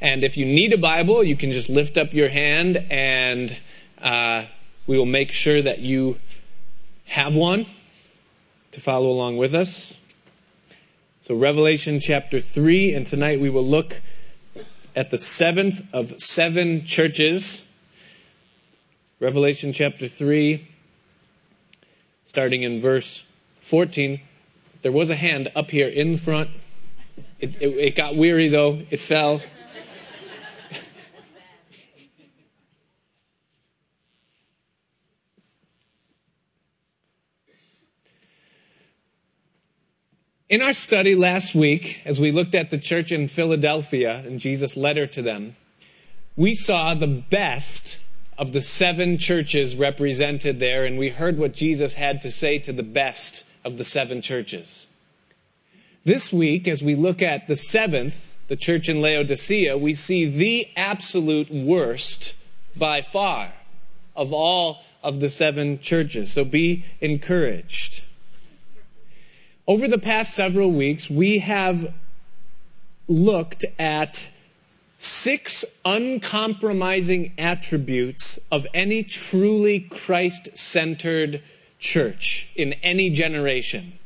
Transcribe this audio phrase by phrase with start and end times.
[0.00, 3.56] And if you need a Bible, you can just lift up your hand and
[4.00, 4.44] uh,
[4.86, 6.18] we will make sure that you
[7.06, 7.66] have one
[8.72, 9.94] to follow along with us.
[11.26, 14.00] So, Revelation chapter 3, and tonight we will look
[14.94, 17.62] at the seventh of seven churches.
[19.20, 20.66] Revelation chapter 3,
[22.24, 23.24] starting in verse
[23.62, 24.20] 14.
[24.82, 26.50] There was a hand up here in front.
[27.40, 29.42] It, it, it got weary though, it fell.
[40.48, 44.78] In our study last week, as we looked at the church in Philadelphia and Jesus'
[44.78, 45.56] letter to them,
[46.36, 47.98] we saw the best
[48.38, 52.72] of the seven churches represented there, and we heard what Jesus had to say to
[52.72, 54.86] the best of the seven churches.
[56.04, 60.66] This week, as we look at the seventh, the church in Laodicea, we see the
[60.78, 62.34] absolute worst
[62.74, 63.52] by far
[64.16, 66.32] of all of the seven churches.
[66.32, 68.04] So be encouraged.
[69.68, 71.92] Over the past several weeks, we have
[73.06, 74.26] looked at
[74.98, 81.42] six uncompromising attributes of any truly Christ centered
[81.78, 83.98] church in any generation.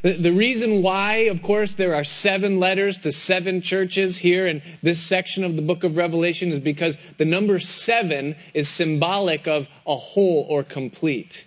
[0.00, 5.00] The reason why, of course, there are seven letters to seven churches here in this
[5.00, 9.96] section of the book of Revelation is because the number seven is symbolic of a
[9.96, 11.44] whole or complete.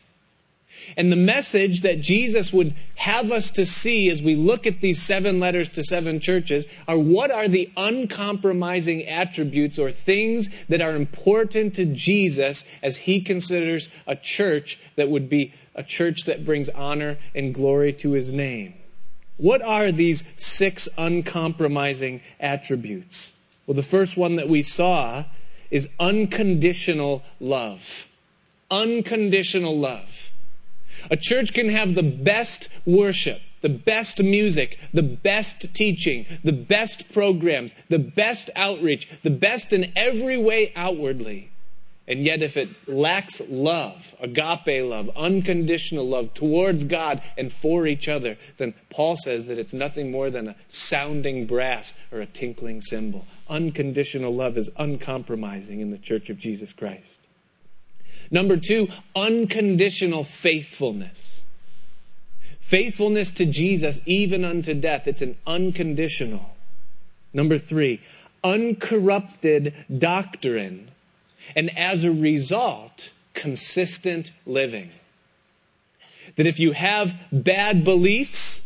[1.02, 5.02] And the message that Jesus would have us to see as we look at these
[5.02, 10.96] seven letters to seven churches are what are the uncompromising attributes or things that are
[10.96, 16.70] important to Jesus as he considers a church that would be a church that brings
[16.70, 18.76] honor and glory to his name.
[19.38, 23.34] What are these six uncompromising attributes?
[23.66, 25.26] Well, the first one that we saw
[25.72, 28.06] is unconditional love.
[28.70, 30.31] Unconditional love.
[31.10, 37.12] A church can have the best worship, the best music, the best teaching, the best
[37.12, 41.52] programs, the best outreach, the best in every way outwardly.
[42.08, 48.10] And yet, if it lacks love, agape love, unconditional love towards God and for each
[48.10, 52.82] other, then Paul says that it's nothing more than a sounding brass or a tinkling
[52.82, 53.26] cymbal.
[53.48, 57.21] Unconditional love is uncompromising in the church of Jesus Christ.
[58.32, 61.42] Number two, unconditional faithfulness.
[62.62, 65.06] Faithfulness to Jesus, even unto death.
[65.06, 66.56] It's an unconditional.
[67.34, 68.02] Number three,
[68.44, 70.90] uncorrupted doctrine.
[71.56, 74.92] And as a result, consistent living.
[76.38, 78.62] That if you have bad beliefs,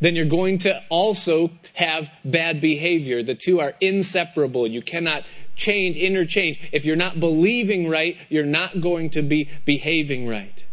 [0.00, 3.22] then you're going to also have bad behavior.
[3.22, 4.66] The two are inseparable.
[4.66, 5.24] You cannot
[5.56, 6.60] change, interchange.
[6.72, 10.64] If you're not believing right, you're not going to be behaving right.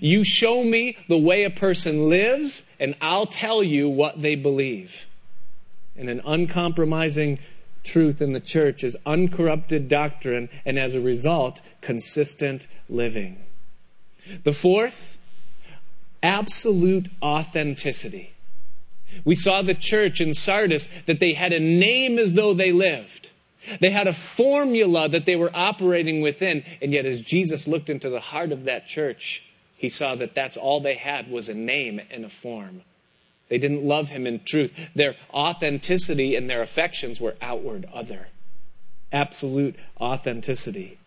[0.00, 5.06] You show me the way a person lives, and I'll tell you what they believe.
[5.96, 7.38] And an uncompromising
[7.84, 13.38] truth in the church is uncorrupted doctrine, and as a result, consistent living.
[14.44, 15.16] The fourth,
[16.22, 18.34] absolute authenticity.
[19.24, 23.30] We saw the church in Sardis that they had a name as though they lived.
[23.80, 28.10] They had a formula that they were operating within, and yet as Jesus looked into
[28.10, 29.42] the heart of that church,
[29.76, 32.82] he saw that that's all they had was a name and a form.
[33.48, 34.72] They didn't love him in truth.
[34.94, 38.28] Their authenticity and their affections were outward other.
[39.12, 40.98] Absolute authenticity.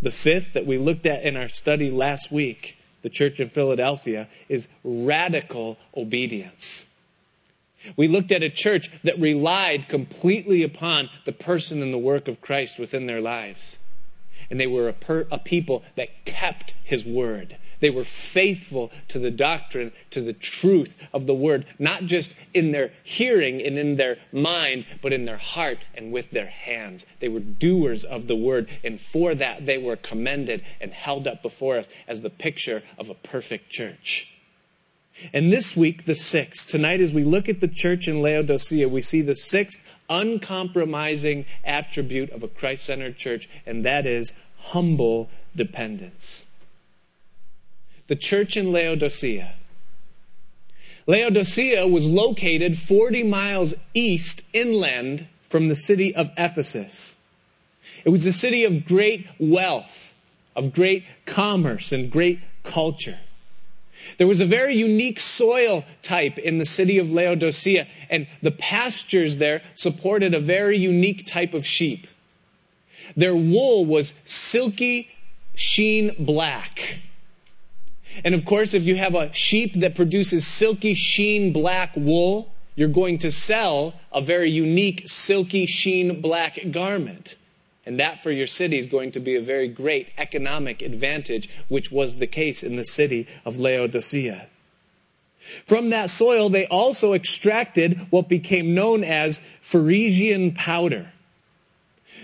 [0.00, 4.28] The fifth that we looked at in our study last week, the church in Philadelphia,
[4.48, 6.84] is radical obedience.
[7.96, 12.40] We looked at a church that relied completely upon the person and the work of
[12.40, 13.78] Christ within their lives.
[14.50, 17.56] And they were a, per, a, people that kept his word.
[17.80, 22.72] They were faithful to the doctrine, to the truth of the word, not just in
[22.72, 27.04] their hearing and in their mind, but in their heart and with their hands.
[27.20, 31.42] They were doers of the word, and for that they were commended and held up
[31.42, 34.28] before us as the picture of a perfect church.
[35.32, 36.68] And this week, the sixth.
[36.68, 42.30] Tonight, as we look at the church in Laodicea, we see the sixth uncompromising attribute
[42.30, 46.44] of a Christ centered church, and that is humble dependence.
[48.06, 49.54] The church in Laodicea.
[51.06, 57.16] Laodicea was located 40 miles east inland from the city of Ephesus.
[58.04, 60.10] It was a city of great wealth,
[60.54, 63.18] of great commerce, and great culture.
[64.18, 69.36] There was a very unique soil type in the city of Laodicea, and the pastures
[69.36, 72.06] there supported a very unique type of sheep.
[73.16, 75.10] Their wool was silky
[75.54, 77.00] sheen black.
[78.24, 82.88] And of course, if you have a sheep that produces silky sheen black wool, you're
[82.88, 87.36] going to sell a very unique silky sheen black garment.
[87.88, 91.90] And that for your city is going to be a very great economic advantage, which
[91.90, 94.46] was the case in the city of Laodicea.
[95.64, 101.10] From that soil, they also extracted what became known as Phrygian powder.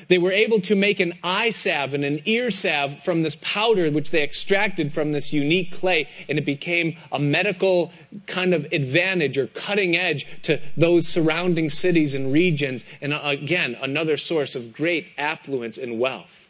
[0.08, 3.90] They were able to make an eye salve and an ear salve from this powder
[3.90, 7.92] which they extracted from this unique clay, and it became a medical
[8.26, 13.76] kind of advantage or cutting edge to those surrounding cities and regions, and uh, again,
[13.80, 16.48] another source of great affluence and wealth.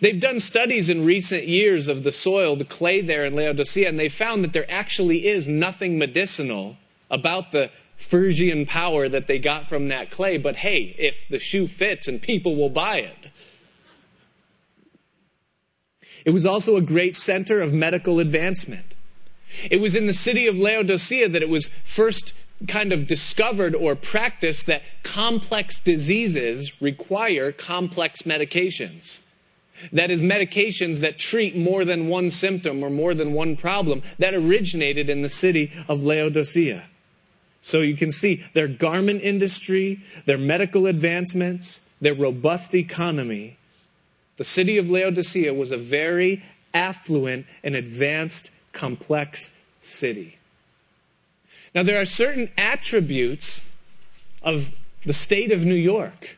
[0.00, 3.98] They've done studies in recent years of the soil, the clay there in Laodicea, and
[3.98, 6.76] they found that there actually is nothing medicinal
[7.10, 11.68] about the Phrygian power that they got from that clay, but hey, if the shoe
[11.68, 13.28] fits and people will buy it.
[16.24, 18.86] It was also a great center of medical advancement.
[19.70, 22.32] It was in the city of Laodicea that it was first
[22.66, 29.20] kind of discovered or practiced that complex diseases require complex medications.
[29.92, 34.02] That is, medications that treat more than one symptom or more than one problem.
[34.18, 36.84] That originated in the city of Laodicea.
[37.62, 43.58] So you can see their garment industry, their medical advancements, their robust economy.
[44.38, 46.42] The city of Laodicea was a very
[46.72, 50.38] affluent and advanced, complex city.
[51.74, 53.64] Now, there are certain attributes
[54.42, 54.70] of
[55.04, 56.36] the state of New York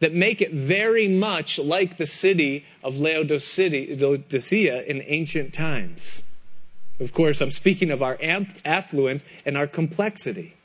[0.00, 6.22] that make it very much like the city of Laodicea in ancient times.
[7.00, 8.18] Of course, I'm speaking of our
[8.64, 10.56] affluence and our complexity.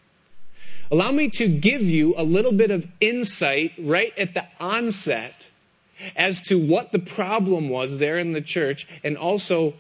[0.92, 5.48] Allow me to give you a little bit of insight right at the onset
[6.16, 9.76] as to what the problem was there in the church and also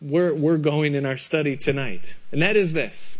[0.00, 2.14] where we're going in our study tonight.
[2.30, 3.18] And that is this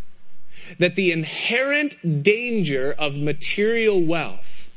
[0.79, 4.69] that the inherent danger of material wealth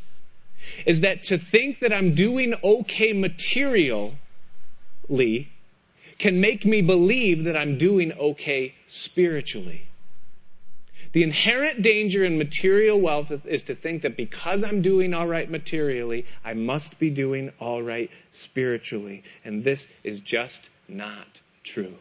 [0.84, 4.18] is that to think that I'm doing okay materially
[6.18, 9.86] can make me believe that I'm doing okay spiritually.
[11.12, 15.50] The inherent danger in material wealth is to think that because I'm doing all right
[15.50, 19.22] materially, I must be doing all right spiritually.
[19.44, 21.94] And this is just not true.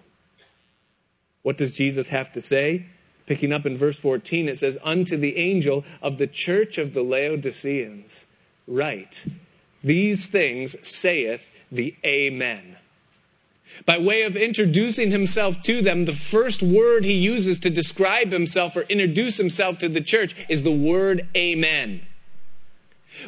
[1.44, 2.88] What does Jesus have to say?
[3.25, 7.01] Picking up in verse 14, it says, Unto the angel of the church of the
[7.01, 8.25] Laodiceans,
[8.68, 9.23] write,
[9.83, 12.77] These things saith the Amen
[13.86, 18.75] by way of introducing himself to them, the first word he uses to describe himself
[18.75, 22.01] or introduce himself to the church is the word amen.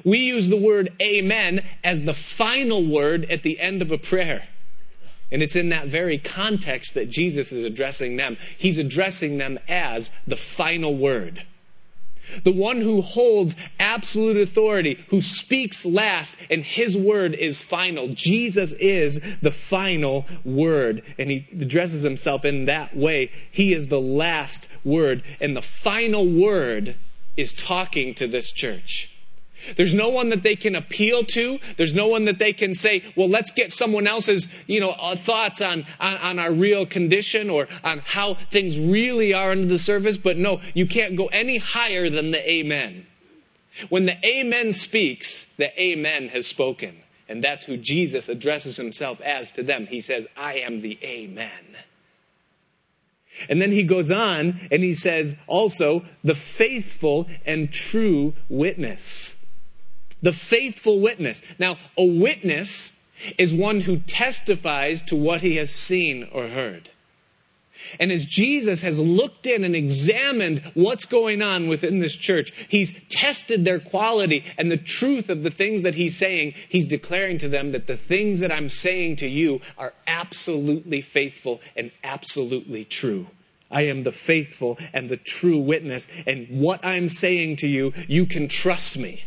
[0.04, 4.48] We use the word amen as the final word at the end of a prayer.
[5.32, 8.38] And it's in that very context that Jesus is addressing them.
[8.58, 11.44] He's addressing them as the final word
[12.44, 18.10] the one who holds absolute authority, who speaks last, and his word is final.
[18.10, 23.32] Jesus is the final word, and he addresses himself in that way.
[23.52, 26.96] He is the last word, and the final word
[27.36, 29.10] is talking to this church.
[29.76, 31.60] There's no one that they can appeal to.
[31.78, 35.16] There's no one that they can say, well, let's get someone else's, you know, uh,
[35.16, 39.78] thoughts on, on, on our real condition or on how things really are under the
[39.78, 40.18] surface.
[40.18, 43.06] But no, you can't go any higher than the amen.
[43.90, 47.04] When the amen speaks, the amen has spoken.
[47.30, 49.88] And that's who Jesus addresses himself as to them.
[49.88, 51.76] He says, I am the amen.
[53.50, 59.37] And then he goes on and he says also, the faithful and true witness
[60.22, 61.42] the faithful witness.
[61.60, 62.92] Now, a witness
[63.38, 66.90] is one who testifies to what he has seen or heard.
[68.00, 72.92] And as Jesus has looked in and examined what's going on within this church, he's
[73.10, 76.54] tested their quality and the truth of the things that he's saying.
[76.68, 81.62] He's declaring to them that the things that I'm saying to you are absolutely faithful
[81.76, 83.28] and absolutely true.
[83.70, 86.08] I am the faithful and the true witness.
[86.26, 89.26] And what I'm saying to you, you can trust me.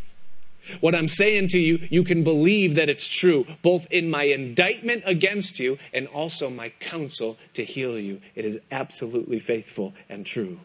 [0.81, 5.03] What I'm saying to you, you can believe that it's true, both in my indictment
[5.07, 8.21] against you and also my counsel to heal you.
[8.35, 10.61] It is absolutely faithful and true.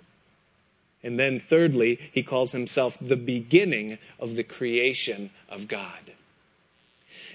[1.03, 6.13] And then, thirdly, he calls himself the beginning of the creation of God.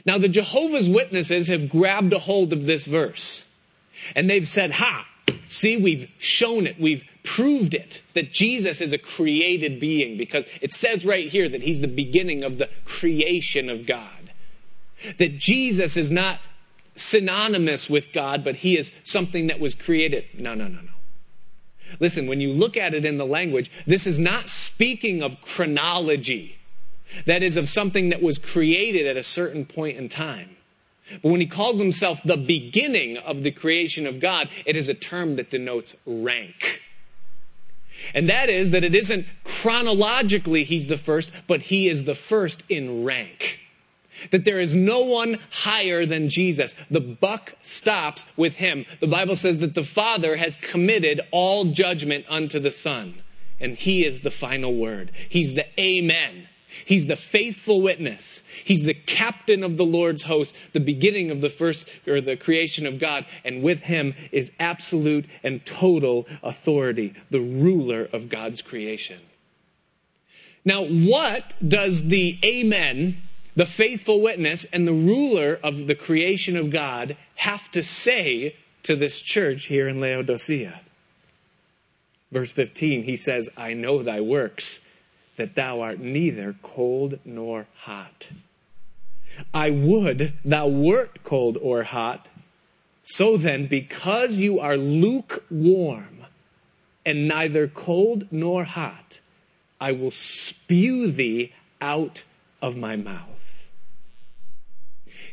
[0.04, 3.44] Now, the Jehovah's Witnesses have grabbed a hold of this verse
[4.14, 5.06] and they've said, Ha,
[5.46, 6.78] See, we've shown it.
[6.78, 11.62] We've proved it that Jesus is a created being because it says right here that
[11.62, 14.32] he's the beginning of the creation of God.
[15.18, 16.40] That Jesus is not
[16.94, 20.24] synonymous with God, but he is something that was created.
[20.34, 20.92] No, no, no, no.
[21.98, 26.56] Listen, when you look at it in the language, this is not speaking of chronology.
[27.26, 30.56] That is, of something that was created at a certain point in time.
[31.22, 34.94] But when he calls himself the beginning of the creation of God, it is a
[34.94, 36.80] term that denotes rank.
[38.14, 42.62] And that is that it isn't chronologically he's the first, but he is the first
[42.68, 43.58] in rank.
[44.30, 46.74] That there is no one higher than Jesus.
[46.90, 48.84] The buck stops with him.
[49.00, 53.22] The Bible says that the Father has committed all judgment unto the Son.
[53.58, 55.12] And he is the final word.
[55.28, 56.48] He's the Amen.
[56.84, 58.42] He's the faithful witness.
[58.64, 62.86] He's the captain of the Lord's host, the beginning of the first or the creation
[62.86, 63.26] of God.
[63.44, 69.20] And with him is absolute and total authority, the ruler of God's creation.
[70.64, 73.22] Now, what does the Amen,
[73.56, 78.94] the faithful witness, and the ruler of the creation of God have to say to
[78.94, 80.80] this church here in Laodicea?
[82.30, 84.80] Verse 15, he says, I know thy works
[85.40, 88.28] that thou art neither cold nor hot.
[89.54, 92.28] I would thou wert cold or hot.
[93.04, 96.26] So then, because you are lukewarm
[97.06, 99.18] and neither cold nor hot,
[99.80, 102.22] I will spew thee out
[102.60, 103.66] of my mouth.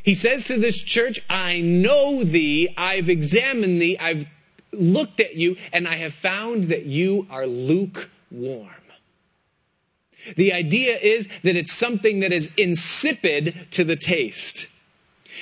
[0.02, 4.24] He says to this church, I know thee, I've examined thee, I've
[4.72, 8.70] looked at you, and I have found that you are lukewarm.
[10.36, 14.68] The idea is that it's something that is insipid to the taste.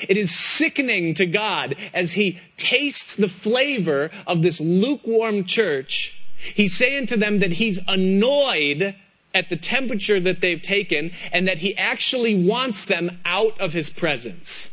[0.08, 6.18] It is sickening to God as he tastes the flavor of this lukewarm church.
[6.54, 8.94] He's saying to them that he's annoyed
[9.34, 13.90] at the temperature that they've taken and that he actually wants them out of his
[13.90, 14.70] presence.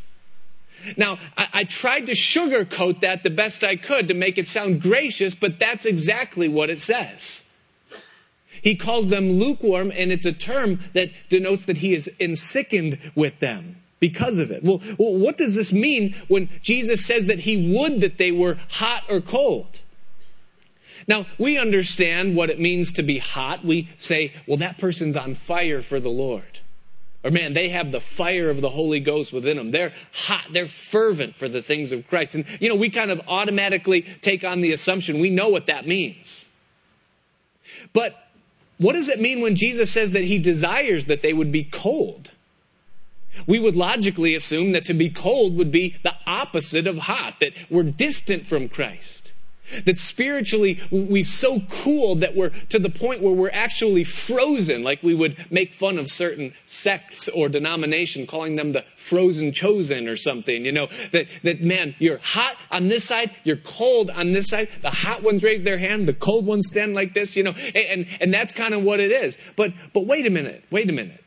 [0.98, 4.82] Now, I, I, tried to sugarcoat that the best I could to make it sound
[4.82, 7.44] gracious, but that's exactly what it says.
[8.64, 13.40] He calls them lukewarm, and it's a term that denotes that he is ensickened with
[13.40, 14.64] them because of it.
[14.64, 18.58] Well, well, what does this mean when Jesus says that he would that they were
[18.70, 19.82] hot or cold?
[21.08, 23.66] Now, we understand what it means to be hot.
[23.66, 26.60] We say, well, that person's on fire for the Lord.
[27.24, 29.72] Or man, they have the fire of the Holy Ghost within them.
[29.72, 30.46] They're hot.
[30.52, 32.36] They're fervent for the things of Christ.
[32.36, 35.86] And, you know, we kind of automatically take on the assumption we know what that
[35.86, 36.46] means.
[37.92, 38.16] But
[38.84, 42.32] what does it mean when Jesus says that he desires that they would be cold?
[43.48, 47.52] We would logically assume that to be cold would be the opposite of hot, that
[47.70, 49.33] we're distant from Christ.
[49.86, 55.02] That spiritually we've so cooled that we're to the point where we're actually frozen, like
[55.02, 60.18] we would make fun of certain sects or denomination, calling them the frozen chosen or
[60.18, 60.66] something.
[60.66, 64.70] You know, that, that man, you're hot on this side, you're cold on this side.
[64.82, 68.06] The hot ones raise their hand, the cold ones stand like this, you know, and,
[68.20, 69.38] and that's kind of what it is.
[69.56, 71.24] But, but wait a minute, wait a minute.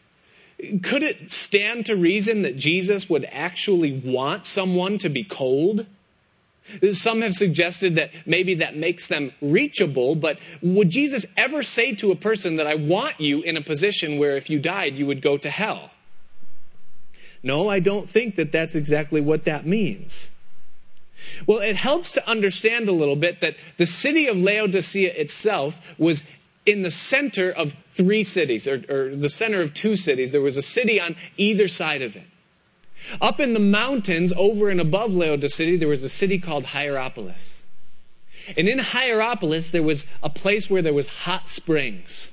[0.83, 5.87] Could it stand to reason that Jesus would actually want someone to be cold?
[6.93, 12.11] Some have suggested that maybe that makes them reachable, but would Jesus ever say to
[12.13, 15.23] a person that I want you in a position where if you died, you would
[15.23, 15.91] go to hell?
[17.43, 20.31] No, I don't think that that's exactly what that means.
[21.47, 26.25] Well, it helps to understand a little bit that the city of Laodicea itself was
[26.65, 30.33] in the center of three cities, or, or the center of two cities.
[30.33, 32.27] There was a city on either side of it.
[33.21, 37.55] Up in the mountains, over and above Laodicea, there was a city called Hierapolis.
[38.57, 42.29] And in Hierapolis, there was a place where there was hot springs.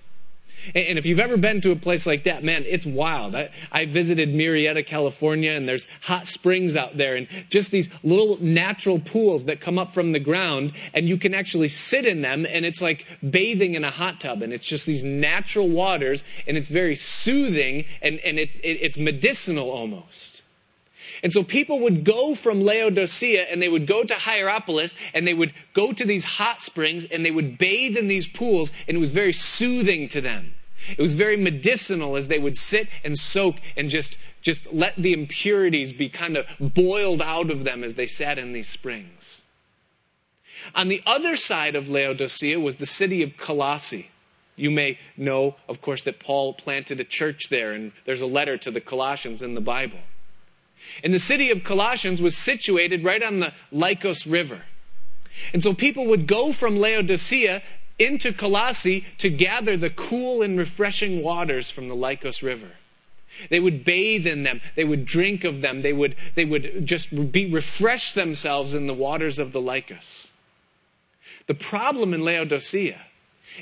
[0.75, 3.35] And if you've ever been to a place like that, man, it's wild.
[3.35, 8.41] I, I, visited Murrieta, California, and there's hot springs out there and just these little
[8.41, 12.45] natural pools that come up from the ground, and you can actually sit in them,
[12.45, 14.41] and it's like bathing in a hot tub.
[14.41, 18.97] And it's just these natural waters, and it's very soothing, and, and it, it, it's
[18.97, 20.42] medicinal almost.
[21.23, 25.33] And so people would go from Laodicea and they would go to Hierapolis and they
[25.33, 28.99] would go to these hot springs and they would bathe in these pools and it
[28.99, 30.53] was very soothing to them.
[30.97, 35.13] It was very medicinal as they would sit and soak and just, just let the
[35.13, 39.41] impurities be kind of boiled out of them as they sat in these springs.
[40.75, 44.09] On the other side of Laodicea was the city of Colossae.
[44.57, 48.57] You may know, of course, that Paul planted a church there, and there's a letter
[48.57, 49.99] to the Colossians in the Bible.
[51.03, 54.63] And the city of Colossians was situated right on the Lycus River.
[55.53, 57.63] And so people would go from Laodicea
[57.99, 62.71] into Colossae to gather the cool and refreshing waters from the Lycus River.
[63.49, 64.61] They would bathe in them.
[64.75, 65.81] They would drink of them.
[65.81, 70.27] They would, they would just be, refresh themselves in the waters of the Lycus.
[71.47, 73.01] The problem in Laodicea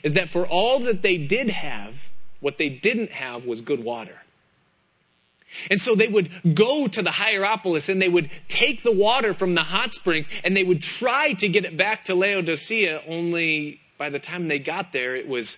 [0.03, 2.07] is that for all that they did have,
[2.39, 4.21] what they didn't have was good water.
[5.69, 9.55] And so they would go to the Hierapolis and they would take the water from
[9.55, 14.09] the hot springs and they would try to get it back to Laodicea, only by
[14.09, 15.57] the time they got there, it was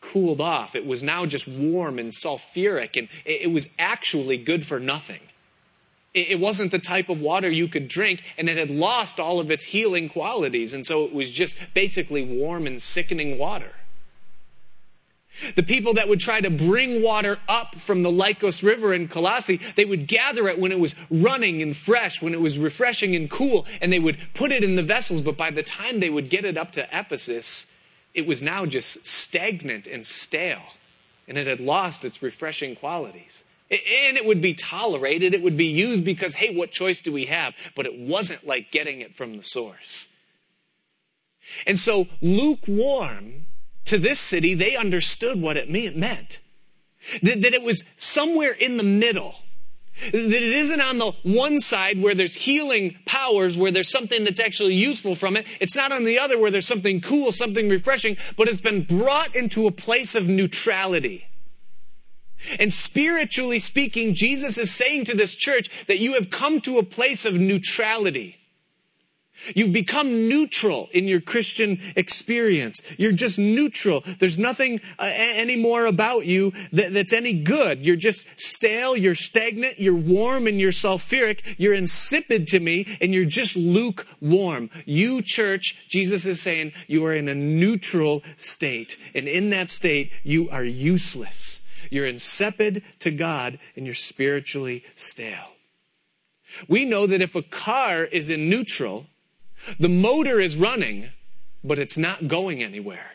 [0.00, 0.74] cooled off.
[0.74, 5.20] It was now just warm and sulfuric and it was actually good for nothing.
[6.12, 9.48] It wasn't the type of water you could drink, and it had lost all of
[9.48, 13.70] its healing qualities, and so it was just basically warm and sickening water.
[15.56, 19.60] The people that would try to bring water up from the Lycus River in Colossae,
[19.76, 23.30] they would gather it when it was running and fresh, when it was refreshing and
[23.30, 25.22] cool, and they would put it in the vessels.
[25.22, 27.66] But by the time they would get it up to Ephesus,
[28.14, 30.74] it was now just stagnant and stale,
[31.28, 33.42] and it had lost its refreshing qualities.
[33.70, 37.26] And it would be tolerated, it would be used because, hey, what choice do we
[37.26, 37.54] have?
[37.76, 40.08] But it wasn't like getting it from the source.
[41.66, 43.46] And so, lukewarm
[43.90, 46.38] to this city, they understood what it meant.
[47.22, 49.34] That, that it was somewhere in the middle.
[50.12, 54.38] That it isn't on the one side where there's healing powers, where there's something that's
[54.38, 55.44] actually useful from it.
[55.60, 59.34] It's not on the other where there's something cool, something refreshing, but it's been brought
[59.34, 61.26] into a place of neutrality.
[62.60, 66.84] And spiritually speaking, Jesus is saying to this church that you have come to a
[66.84, 68.39] place of neutrality.
[69.54, 72.82] You've become neutral in your Christian experience.
[72.98, 74.04] You're just neutral.
[74.18, 77.84] There's nothing uh, anymore about you that, that's any good.
[77.84, 81.40] You're just stale, you're stagnant, you're warm, and you're sulfuric.
[81.58, 84.70] You're insipid to me, and you're just lukewarm.
[84.86, 88.96] You, church, Jesus is saying, you are in a neutral state.
[89.14, 91.60] And in that state, you are useless.
[91.90, 95.48] You're insipid to God, and you're spiritually stale.
[96.68, 99.06] We know that if a car is in neutral,
[99.78, 101.10] the motor is running,
[101.62, 103.12] but it's not going anywhere.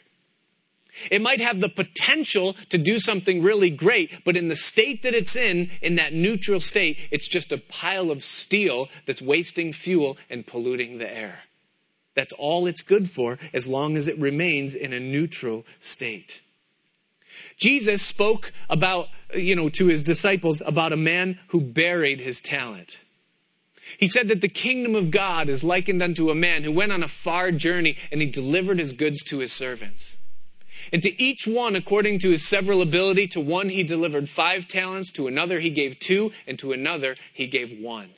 [1.11, 5.13] It might have the potential to do something really great, but in the state that
[5.13, 10.17] it's in, in that neutral state, it's just a pile of steel that's wasting fuel
[10.29, 11.39] and polluting the air.
[12.15, 16.41] That's all it's good for as long as it remains in a neutral state.
[17.57, 22.97] Jesus spoke about, you know, to his disciples about a man who buried his talent.
[23.97, 27.03] He said that the kingdom of God is likened unto a man who went on
[27.03, 30.17] a far journey and he delivered his goods to his servants.
[30.91, 35.11] And to each one according to his several ability, to one he delivered five talents,
[35.11, 38.11] to another he gave two, and to another he gave one.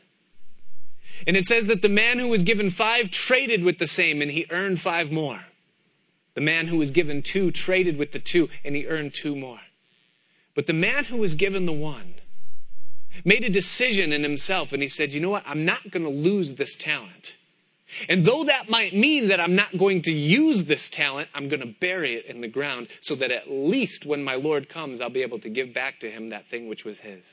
[1.26, 4.32] And it says that the man who was given five traded with the same and
[4.32, 5.46] he earned five more.
[6.36, 9.62] The man who was given two traded with the two and he earned two more.
[10.56, 12.16] But the man who was given the one
[13.26, 15.44] made a decision in himself and he said, you know what?
[15.46, 17.34] I'm not going to lose this talent.
[18.10, 21.62] And though that might mean that I'm not going to use this talent, I'm going
[21.62, 25.10] to bury it in the ground so that at least when my Lord comes, I'll
[25.10, 27.24] be able to give back to him that thing which was his.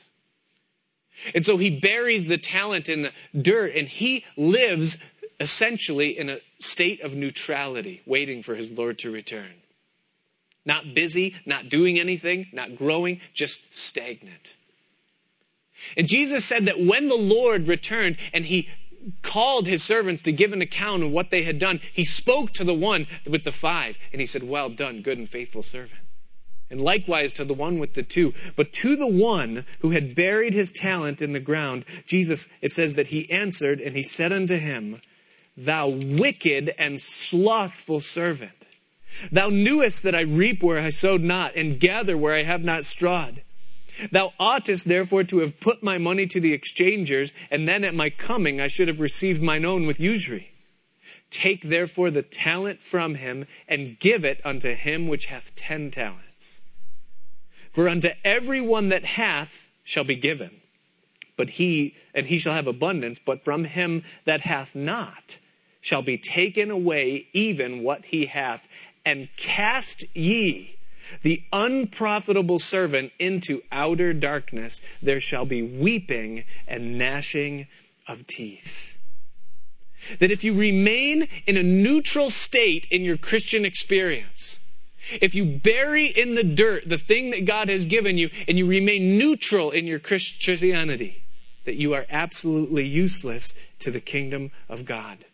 [1.33, 4.97] And so he buries the talent in the dirt and he lives
[5.39, 9.51] essentially in a state of neutrality, waiting for his Lord to return.
[10.65, 14.53] Not busy, not doing anything, not growing, just stagnant.
[15.97, 18.69] And Jesus said that when the Lord returned and he
[19.21, 22.63] called his servants to give an account of what they had done, he spoke to
[22.63, 26.01] the one with the five and he said, Well done, good and faithful servant.
[26.69, 28.33] And likewise to the one with the two.
[28.55, 32.95] But to the one who had buried his talent in the ground, Jesus, it says
[32.95, 34.99] that he answered and he said unto him,
[35.55, 38.51] Thou wicked and slothful servant.
[39.31, 42.85] Thou knewest that I reap where I sowed not and gather where I have not
[42.85, 43.41] strawed.
[44.11, 48.09] Thou oughtest therefore to have put my money to the exchangers, and then at my
[48.09, 50.51] coming I should have received mine own with usury.
[51.31, 56.61] Take therefore the talent from him, and give it unto him which hath ten talents.
[57.71, 60.51] For unto every one that hath shall be given,
[61.37, 65.37] but he, and he shall have abundance, but from him that hath not
[65.81, 68.67] shall be taken away even what he hath.
[69.05, 70.74] And cast ye
[71.21, 77.67] the unprofitable servant into outer darkness, there shall be weeping and gnashing
[78.07, 78.97] of teeth.
[80.19, 84.59] That if you remain in a neutral state in your Christian experience,
[85.21, 88.65] if you bury in the dirt the thing that God has given you and you
[88.65, 91.23] remain neutral in your Christianity,
[91.65, 95.25] that you are absolutely useless to the kingdom of God.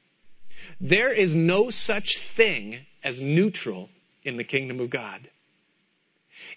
[0.80, 3.90] There is no such thing as neutral
[4.24, 5.30] in the kingdom of God.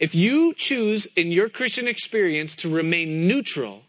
[0.04, 3.84] If you choose in your Christian experience to remain neutral,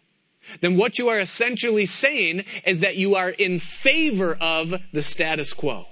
[0.61, 5.51] then what you are essentially saying is that you are in favor of the status
[5.51, 5.87] quo.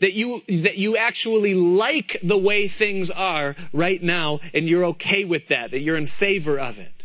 [0.00, 5.24] That you, that you actually like the way things are right now and you're okay
[5.24, 7.04] with that, that you're in favor of it.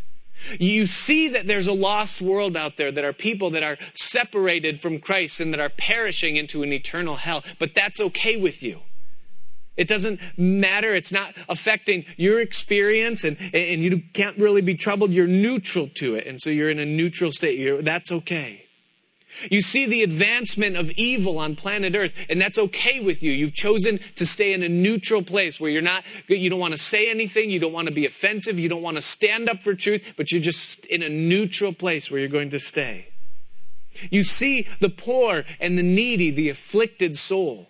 [0.60, 4.82] You see that there's a lost world out there, that are people that are separated
[4.82, 8.82] from Christ and that are perishing into an eternal hell, but that's okay with you.
[9.80, 10.94] It doesn't matter.
[10.94, 15.12] It's not affecting your experience and, and you can't really be troubled.
[15.12, 16.28] You're neutral to it.
[16.28, 17.58] And so you're in a neutral state.
[17.58, 18.65] You're, that's okay.
[19.50, 23.32] You see the advancement of evil on planet Earth, and that's okay with you.
[23.32, 26.78] You've chosen to stay in a neutral place where you're not, you don't want to
[26.78, 29.76] say anything, you don't want to be offensive, you don't want to stand up for
[29.76, 33.08] truth, but you're just in a neutral place where you're going to stay.
[34.12, 37.70] You see the poor and the needy, the afflicted soul.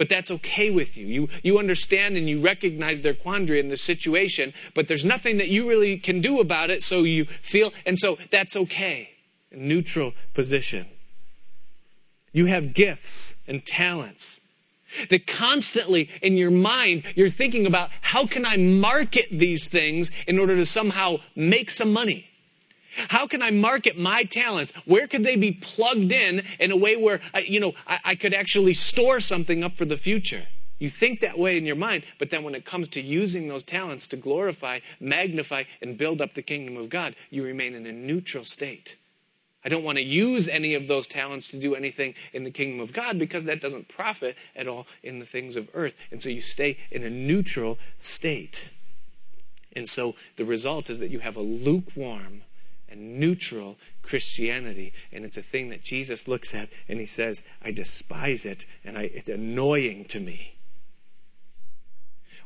[0.00, 1.06] But that's okay with you.
[1.06, 5.48] You, you understand and you recognize their quandary in the situation, but there's nothing that
[5.48, 9.10] you really can do about it, so you feel, and so that's okay.
[9.52, 10.86] Neutral position.
[12.32, 14.40] You have gifts and talents
[15.10, 20.38] that constantly in your mind, you're thinking about how can I market these things in
[20.38, 22.29] order to somehow make some money?
[23.08, 24.72] How can I market my talents?
[24.84, 28.34] Where could they be plugged in in a way where, you know, I, I could
[28.34, 30.46] actually store something up for the future?
[30.78, 33.62] You think that way in your mind, but then when it comes to using those
[33.62, 37.92] talents to glorify, magnify, and build up the kingdom of God, you remain in a
[37.92, 38.96] neutral state.
[39.62, 42.80] I don't want to use any of those talents to do anything in the kingdom
[42.80, 45.92] of God because that doesn't profit at all in the things of earth.
[46.10, 48.70] And so you stay in a neutral state.
[49.76, 52.42] And so the result is that you have a lukewarm,
[52.90, 54.92] and neutral Christianity.
[55.12, 58.98] And it's a thing that Jesus looks at and he says, I despise it and
[58.98, 60.54] I, it's annoying to me.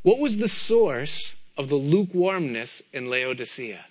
[0.02, 3.86] What was the source of the lukewarmness in Laodicea?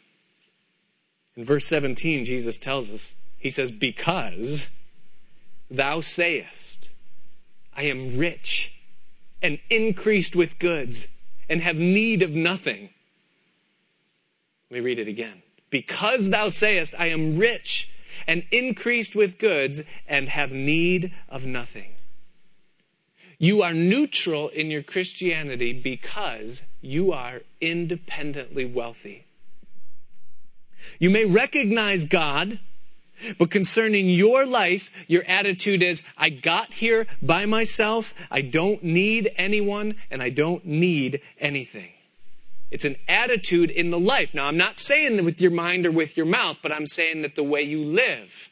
[1.36, 4.68] In verse 17, Jesus tells us, He says, Because
[5.72, 6.90] thou sayest,
[7.76, 8.72] I am rich
[9.42, 11.08] and increased with goods
[11.50, 12.90] and have need of nothing.
[14.70, 15.43] Let me read it again
[15.74, 17.90] because thou sayest, I am rich
[18.28, 21.96] and increased with goods and have need of nothing.
[23.40, 29.26] You are neutral in your Christianity because you are independently wealthy.
[31.00, 32.60] You may recognize God,
[33.40, 39.32] but concerning your life, your attitude is, I got here by myself, I don't need
[39.38, 41.93] anyone, and I don't need anything.
[42.74, 44.34] It's an attitude in the life.
[44.34, 47.36] Now, I'm not saying with your mind or with your mouth, but I'm saying that
[47.36, 48.50] the way you live,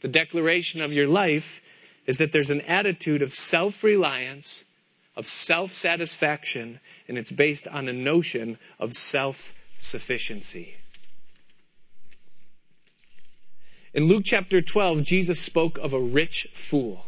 [0.00, 1.62] the declaration of your life,
[2.04, 4.64] is that there's an attitude of self reliance,
[5.14, 10.74] of self satisfaction, and it's based on a notion of self sufficiency.
[13.94, 17.06] In Luke chapter 12, Jesus spoke of a rich fool.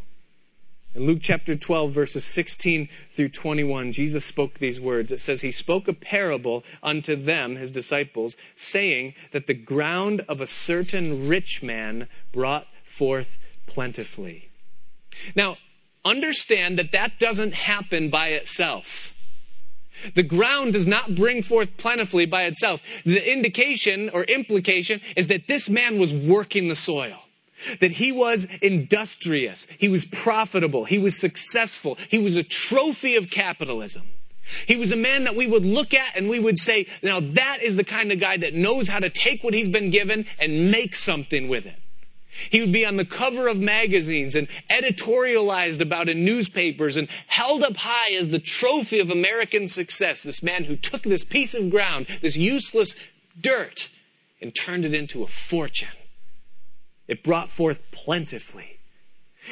[0.95, 5.11] In Luke chapter 12, verses 16 through 21, Jesus spoke these words.
[5.11, 10.41] It says, He spoke a parable unto them, his disciples, saying that the ground of
[10.41, 14.51] a certain rich man brought forth plentifully.
[15.35, 15.57] Now,
[16.05, 19.13] understand that that doesn't happen by itself.
[20.15, 22.81] The ground does not bring forth plentifully by itself.
[23.05, 27.24] The indication or implication is that this man was working the soil
[27.81, 33.31] that he was industrious, he was profitable, he was successful, he was a trophy of
[33.31, 34.03] capitalism.
[34.67, 37.59] He was a man that we would look at and we would say, now that
[37.63, 40.71] is the kind of guy that knows how to take what he's been given and
[40.71, 41.79] make something with it.
[42.51, 47.63] He would be on the cover of magazines and editorialized about in newspapers and held
[47.63, 50.23] up high as the trophy of American success.
[50.23, 52.97] This man who took this piece of ground, this useless
[53.41, 53.89] dirt,
[54.41, 55.89] and turned it into a fortune.
[57.07, 58.79] It brought forth plentifully.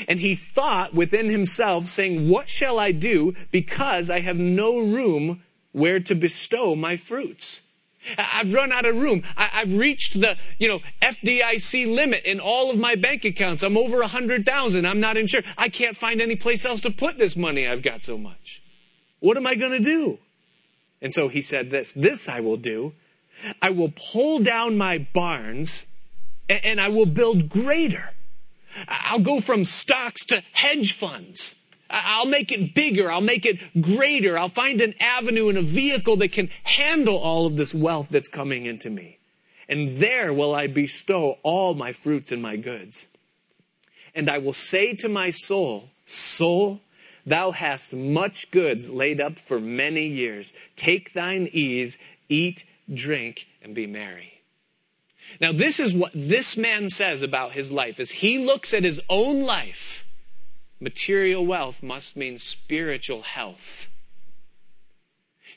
[0.08, 5.42] And he thought within himself, saying, What shall I do because I have no room
[5.72, 7.60] where to bestow my fruits?
[8.18, 9.22] I've run out of room.
[9.36, 13.62] I've reached the, you know, FDIC limit in all of my bank accounts.
[13.62, 14.86] I'm over a hundred thousand.
[14.86, 15.44] I'm not insured.
[15.56, 17.68] I can't find any place else to put this money.
[17.68, 18.60] I've got so much.
[19.20, 20.18] What am I going to do?
[21.00, 22.92] And so he said this, this I will do.
[23.60, 25.86] I will pull down my barns
[26.64, 28.10] and I will build greater.
[28.88, 31.54] I'll go from stocks to hedge funds.
[31.90, 33.10] I'll make it bigger.
[33.10, 34.38] I'll make it greater.
[34.38, 38.28] I'll find an avenue and a vehicle that can handle all of this wealth that's
[38.28, 39.18] coming into me.
[39.68, 43.06] And there will I bestow all my fruits and my goods.
[44.14, 46.80] And I will say to my soul, Soul,
[47.24, 50.52] thou hast much goods laid up for many years.
[50.76, 51.96] Take thine ease,
[52.28, 54.41] eat, drink, and be merry.
[55.42, 57.98] Now, this is what this man says about his life.
[57.98, 60.06] As he looks at his own life,
[60.78, 63.88] material wealth must mean spiritual health.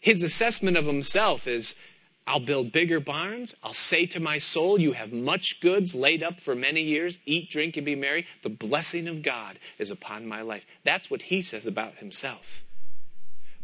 [0.01, 1.75] His assessment of himself is
[2.25, 3.53] I'll build bigger barns.
[3.63, 7.19] I'll say to my soul, You have much goods laid up for many years.
[7.27, 8.25] Eat, drink, and be merry.
[8.41, 10.63] The blessing of God is upon my life.
[10.83, 12.63] That's what he says about himself.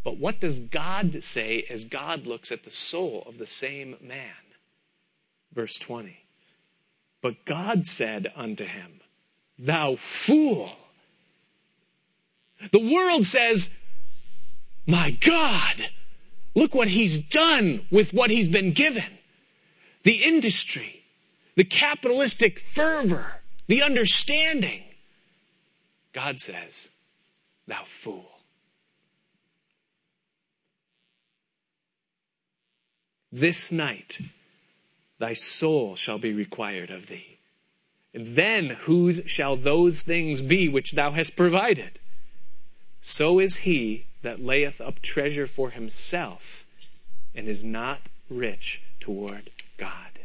[0.03, 4.50] But what does God say as God looks at the soul of the same man?
[5.53, 6.17] Verse 20.
[7.21, 9.01] But God said unto him,
[9.59, 10.71] Thou fool.
[12.71, 13.69] The world says,
[14.87, 15.89] My God,
[16.55, 19.17] look what he's done with what he's been given.
[20.03, 21.03] The industry,
[21.55, 24.83] the capitalistic fervor, the understanding.
[26.13, 26.87] God says,
[27.67, 28.25] Thou fool.
[33.31, 34.19] This night,
[35.21, 37.37] thy soul shall be required of thee.
[38.13, 41.99] And then whose shall those things be which thou hast provided?
[43.01, 46.65] So is he that layeth up treasure for himself
[47.33, 50.19] and is not rich toward God.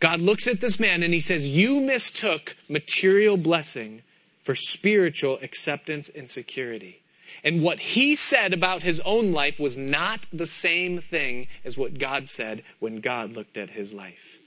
[0.00, 4.02] God looks at this man and he says, You mistook material blessing
[4.42, 7.02] for spiritual acceptance and security.
[7.44, 11.98] And what he said about his own life was not the same thing as what
[11.98, 14.38] God said when God looked at his life.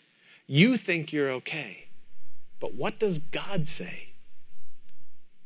[0.48, 1.86] You think you're okay.
[2.60, 4.06] But what does God say?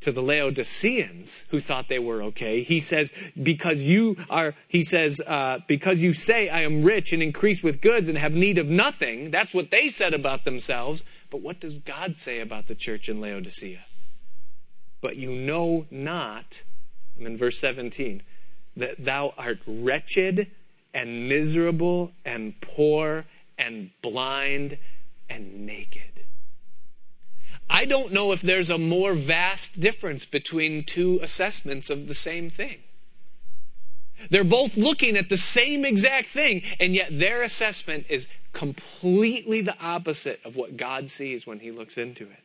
[0.01, 3.11] To the Laodiceans who thought they were okay, he says,
[3.41, 7.81] because you are, he says, uh, because you say, I am rich and increase with
[7.81, 9.29] goods and have need of nothing.
[9.29, 11.03] That's what they said about themselves.
[11.29, 13.85] But what does God say about the church in Laodicea?
[15.01, 16.61] But you know not
[17.25, 18.23] In verse 17.
[18.77, 20.51] That thou art wretched
[20.93, 23.25] and miserable and poor
[23.57, 24.77] and blind
[25.29, 26.25] and naked.
[27.69, 32.49] I don't know if there's a more vast difference between two assessments of the same
[32.49, 32.79] thing.
[34.29, 39.77] They're both looking at the same exact thing, and yet their assessment is completely the
[39.79, 42.43] opposite of what God sees when He looks into it.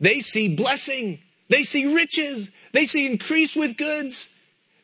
[0.00, 4.28] They see blessing, they see riches, they see increase with goods.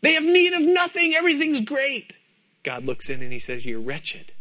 [0.00, 1.14] They have need of nothing.
[1.14, 2.14] Everything's great.
[2.62, 4.32] God looks in and he says, You're wretched.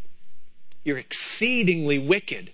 [0.84, 2.52] You're exceedingly wicked.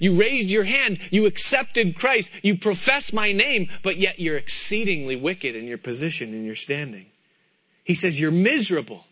[0.00, 0.98] You raised your hand.
[1.10, 2.30] You accepted Christ.
[2.42, 7.06] You profess my name, but yet you're exceedingly wicked in your position and your standing.
[7.84, 9.04] He says, You're miserable.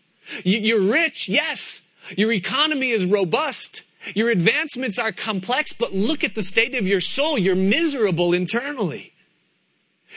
[0.43, 1.81] You're rich, yes.
[2.17, 3.81] Your economy is robust.
[4.13, 7.37] Your advancements are complex, but look at the state of your soul.
[7.37, 9.13] You're miserable internally.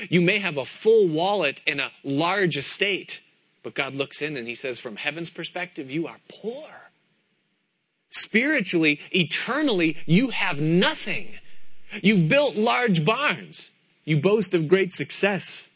[0.08, 3.20] You may have a full wallet and a large estate,
[3.62, 6.68] but God looks in and He says, from heaven's perspective, you are poor.
[8.10, 11.34] Spiritually, eternally, you have nothing.
[12.02, 13.70] You've built large barns.
[14.04, 15.68] You boast of great success.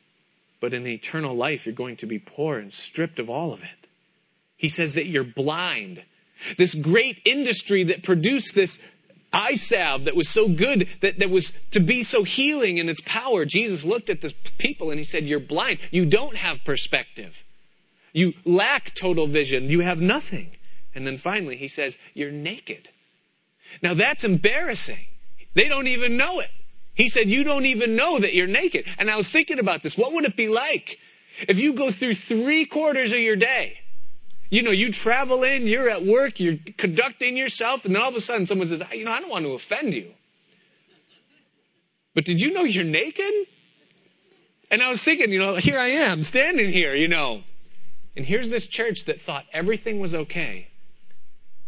[0.61, 3.89] But in eternal life, you're going to be poor and stripped of all of it.
[4.57, 6.03] He says that you're blind.
[6.57, 8.79] This great industry that produced this
[9.33, 13.01] eye salve that was so good, that, that was to be so healing in its
[13.05, 13.45] power.
[13.45, 15.79] Jesus looked at the people and he said, You're blind.
[15.91, 17.45] You don't have perspective.
[18.13, 19.71] You lack total vision.
[19.71, 20.51] You have nothing.
[20.95, 22.89] And then finally, he says, You're naked.
[23.83, 25.07] Now that's embarrassing.
[25.55, 26.51] They don't even know it.
[26.95, 28.85] He said, You don't even know that you're naked.
[28.99, 29.97] And I was thinking about this.
[29.97, 30.99] What would it be like
[31.49, 33.79] if you go through three quarters of your day
[34.53, 38.15] you know, you travel in, you're at work, you're conducting yourself, and then all of
[38.15, 40.13] a sudden someone says, you know, I don't want to offend you.
[42.15, 43.33] But did you know you're naked?
[44.71, 47.45] And I was thinking, you know, here I am standing here, you know.
[48.15, 50.69] And here's this church that thought everything was okay.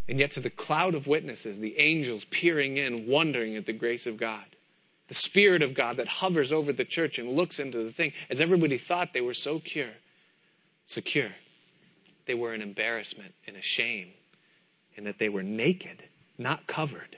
[0.06, 4.04] And yet, to the cloud of witnesses, the angels peering in, wondering at the grace
[4.04, 4.44] of God,
[5.08, 8.42] the Spirit of God that hovers over the church and looks into the thing, as
[8.42, 9.92] everybody thought they were so secure,
[10.84, 11.30] secure
[12.26, 14.08] they were an embarrassment and a shame,
[14.96, 16.02] and that they were naked,
[16.38, 17.16] not covered.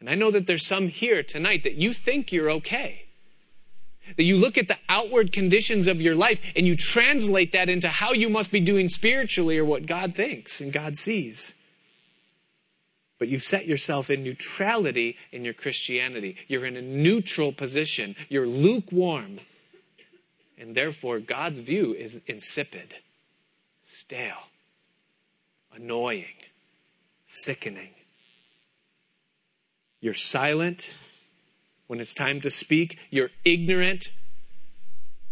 [0.00, 3.04] And I know that there's some here tonight that you think you're okay.
[4.16, 7.88] That you look at the outward conditions of your life and you translate that into
[7.88, 11.54] how you must be doing spiritually or what God thinks and God sees.
[13.18, 16.36] But you've set yourself in neutrality in your Christianity.
[16.46, 18.14] You're in a neutral position.
[18.28, 19.40] You're lukewarm.
[20.56, 22.94] And therefore, God's view is insipid
[23.88, 24.44] stale,
[25.74, 26.36] annoying,
[27.26, 27.90] sickening.
[30.00, 30.92] You're silent
[31.86, 32.98] when it's time to speak.
[33.10, 34.10] You're ignorant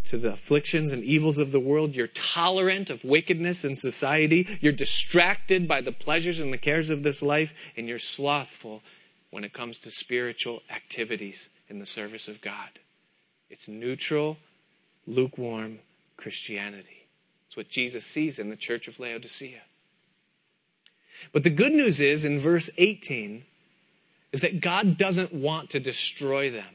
[0.05, 1.95] to the afflictions and evils of the world.
[1.95, 4.59] You're tolerant of wickedness in society.
[4.61, 7.53] You're distracted by the pleasures and the cares of this life.
[7.77, 8.83] And you're slothful
[9.31, 12.71] when it comes to spiritual activities in the service of God.
[13.51, 14.39] It's neutral,
[15.07, 15.81] lukewarm
[16.17, 16.96] Christianity.
[17.57, 19.63] It's what Jesus sees in the church of Laodicea.
[21.33, 23.45] But the good news is in verse 18
[24.31, 26.75] is that God doesn't want to destroy them.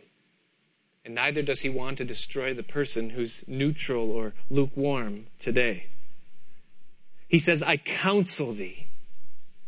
[1.06, 5.86] And neither does he want to destroy the person who's neutral or lukewarm today.
[7.28, 8.88] He says, I counsel thee.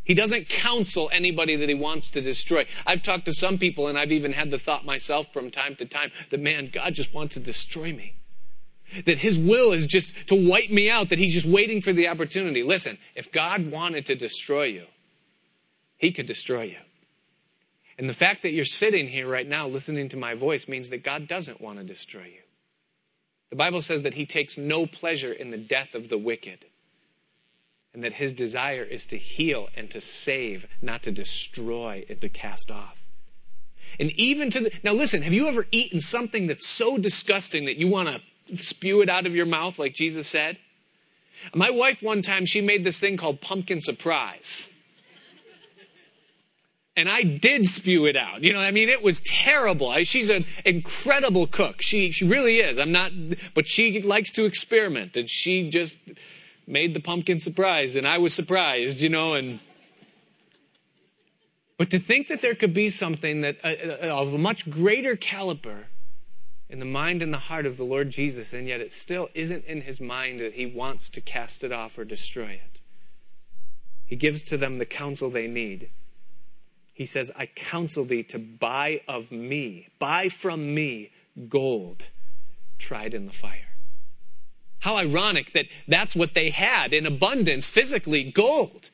[0.04, 2.66] He doesn't counsel anybody that he wants to destroy.
[2.88, 5.86] I've talked to some people, and I've even had the thought myself from time to
[5.86, 8.16] time that, man, God just wants to destroy me.
[9.06, 12.08] That his will is just to wipe me out, that he's just waiting for the
[12.08, 12.64] opportunity.
[12.64, 14.86] Listen, if God wanted to destroy you,
[15.98, 16.78] he could destroy you.
[17.98, 21.04] And the fact that you're sitting here right now listening to my voice means that
[21.04, 22.42] God doesn't want to destroy you.
[23.50, 26.66] The Bible says that he takes no pleasure in the death of the wicked
[27.94, 32.30] and that his desire is to heal and to save, not to destroy and to
[32.30, 33.04] cast off.
[34.00, 37.78] And even to the, now listen, have you ever eaten something that's so disgusting that
[37.78, 38.22] you want to
[38.60, 40.58] spew it out of your mouth like Jesus said?
[41.54, 44.66] My wife one time, she made this thing called pumpkin surprise.
[46.96, 48.44] And I did spew it out.
[48.44, 49.92] You know, I mean, it was terrible.
[50.04, 51.82] She's an incredible cook.
[51.82, 52.78] She, she really is.
[52.78, 53.12] I'm not,
[53.56, 55.98] but she likes to experiment and she just,
[56.68, 59.60] made the pumpkin surprise, and I was surprised, you know, and.
[61.78, 65.16] But to think that there could be something that uh, uh, of a much greater
[65.16, 65.88] caliber
[66.70, 69.66] in the mind and the heart of the Lord Jesus, and yet it still isn't
[69.66, 72.80] in his mind that he wants to cast it off or destroy it.
[74.06, 75.90] He gives to them the counsel they need.
[76.94, 81.12] He says, I counsel thee to buy of me, buy from me
[81.50, 82.04] gold
[82.84, 83.70] tried in the fire.
[84.80, 88.90] How ironic that that's what they had in abundance, physically, gold.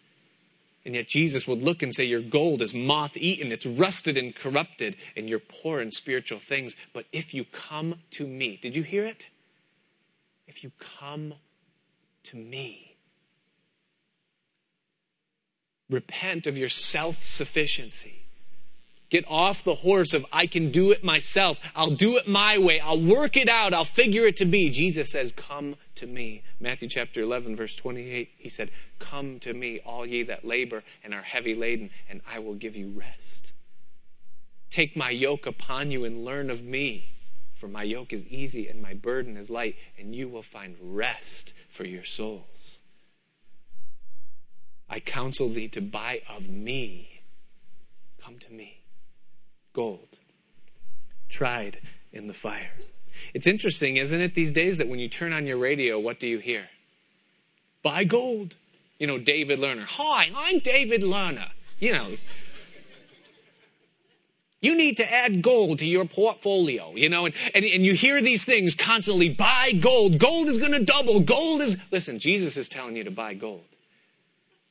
[0.90, 4.36] And yet Jesus would look and say, Your gold is moth eaten, it's rusted and
[4.36, 6.76] corrupted, and you're poor in spiritual things.
[6.96, 9.28] But if you come to me, did you hear it?
[10.48, 11.36] If you come
[12.24, 12.96] to me,
[15.92, 18.29] repent of your self sufficiency.
[19.10, 21.60] Get off the horse of, I can do it myself.
[21.76, 22.80] I'll do it my way.
[22.80, 23.74] I'll work it out.
[23.74, 24.70] I'll figure it to be.
[24.70, 26.44] Jesus says, Come to me.
[26.60, 28.70] Matthew chapter 11, verse 28, he said,
[29.00, 32.76] Come to me, all ye that labor and are heavy laden, and I will give
[32.76, 33.52] you rest.
[34.70, 37.10] Take my yoke upon you and learn of me,
[37.56, 41.54] for my yoke is easy and my burden is light, and you will find rest
[41.68, 42.80] for your souls.
[44.88, 47.22] I counsel thee to buy of me.
[48.22, 48.79] Come to me
[49.74, 50.08] gold,
[51.30, 51.80] tried
[52.12, 52.72] in the fire.
[53.34, 56.28] It's interesting, isn't it, these days that when you turn on your radio, what do
[56.28, 56.70] you hear?
[57.84, 58.56] Buy gold.
[58.98, 59.86] You know, David Lerner.
[59.86, 61.50] Hi, I'm David Lerner.
[61.80, 62.18] You know,
[64.62, 68.22] you need to add gold to your portfolio, you know, and, and, and you hear
[68.22, 70.20] these things constantly buy gold.
[70.20, 71.22] Gold is going to double.
[71.22, 71.78] Gold is.
[71.92, 73.64] Listen, Jesus is telling you to buy gold.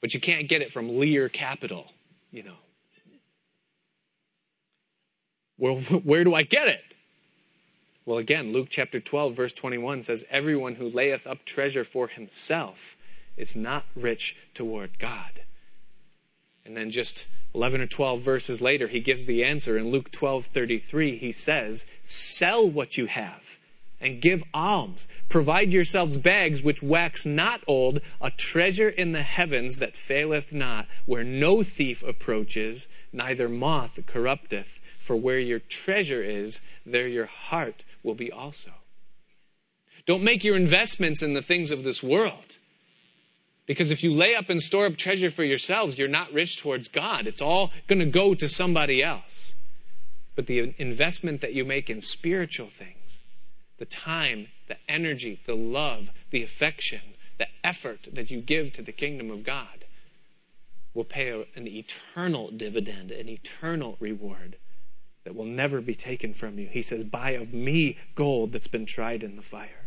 [0.03, 1.87] But you can't get it from Lear Capital,
[2.31, 2.57] you know.
[5.59, 6.85] Well, where do I get it?
[8.07, 12.97] Well, again, Luke chapter 12, verse 21 says, Everyone who layeth up treasure for himself
[13.37, 15.43] is not rich toward God.
[16.65, 19.77] And then just 11 or 12 verses later, he gives the answer.
[19.77, 23.59] In Luke 12, 33, he says, Sell what you have
[24.01, 25.07] and give alms.
[25.29, 30.87] Provide yourselves bags which wax not old, a treasure in the heavens that faileth not,
[31.05, 34.78] where no thief approaches, neither moth corrupteth.
[35.09, 38.73] For where your treasure is, there your heart will be also.
[40.05, 42.59] Don't make your investments in the things of this world.
[43.65, 46.89] Because if you lay up and store up treasure for yourselves, you're not rich towards
[46.89, 47.27] God.
[47.27, 49.55] It's all going to go to somebody else.
[50.37, 53.21] But the investment that you make in spiritual things,
[53.79, 57.01] the time, the energy, the love, the affection,
[57.39, 59.87] the effort that you give to the kingdom of God,
[60.93, 64.59] will pay an eternal dividend, an eternal reward
[65.29, 66.67] that will never be taken from you.
[66.67, 69.85] He says, Buy of me gold that's been tried in the fire,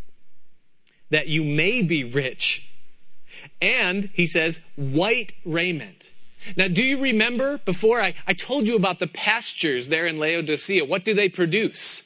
[1.09, 2.63] that you may be rich.
[3.59, 6.03] And, he says, white raiment.
[6.55, 10.85] Now, do you remember before I, I told you about the pastures there in Laodicea?
[10.85, 12.03] What do they produce?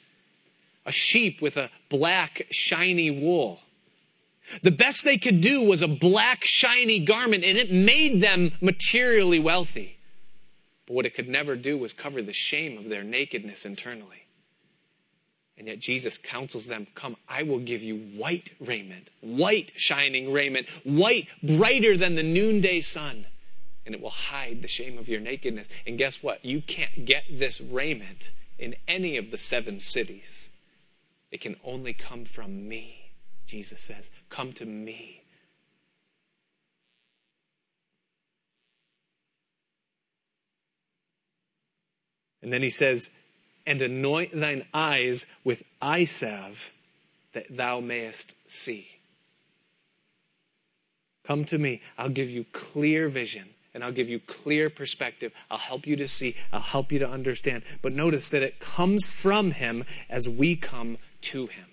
[0.86, 3.60] A sheep with a black, shiny wool.
[4.62, 9.40] The best they could do was a black, shiny garment, and it made them materially
[9.40, 9.95] wealthy.
[10.86, 14.26] But what it could never do was cover the shame of their nakedness internally.
[15.58, 20.66] And yet Jesus counsels them, Come, I will give you white raiment, white shining raiment,
[20.84, 23.26] white, brighter than the noonday sun.
[23.84, 25.68] And it will hide the shame of your nakedness.
[25.86, 26.44] And guess what?
[26.44, 30.48] You can't get this raiment in any of the seven cities.
[31.30, 33.12] It can only come from me,
[33.46, 34.10] Jesus says.
[34.28, 35.22] Come to me.
[42.46, 43.10] And then he says,
[43.66, 46.70] and anoint thine eyes with eye salve
[47.32, 48.86] that thou mayest see.
[51.26, 51.82] Come to me.
[51.98, 55.32] I'll give you clear vision and I'll give you clear perspective.
[55.50, 56.36] I'll help you to see.
[56.52, 57.64] I'll help you to understand.
[57.82, 61.66] But notice that it comes from him as we come to him.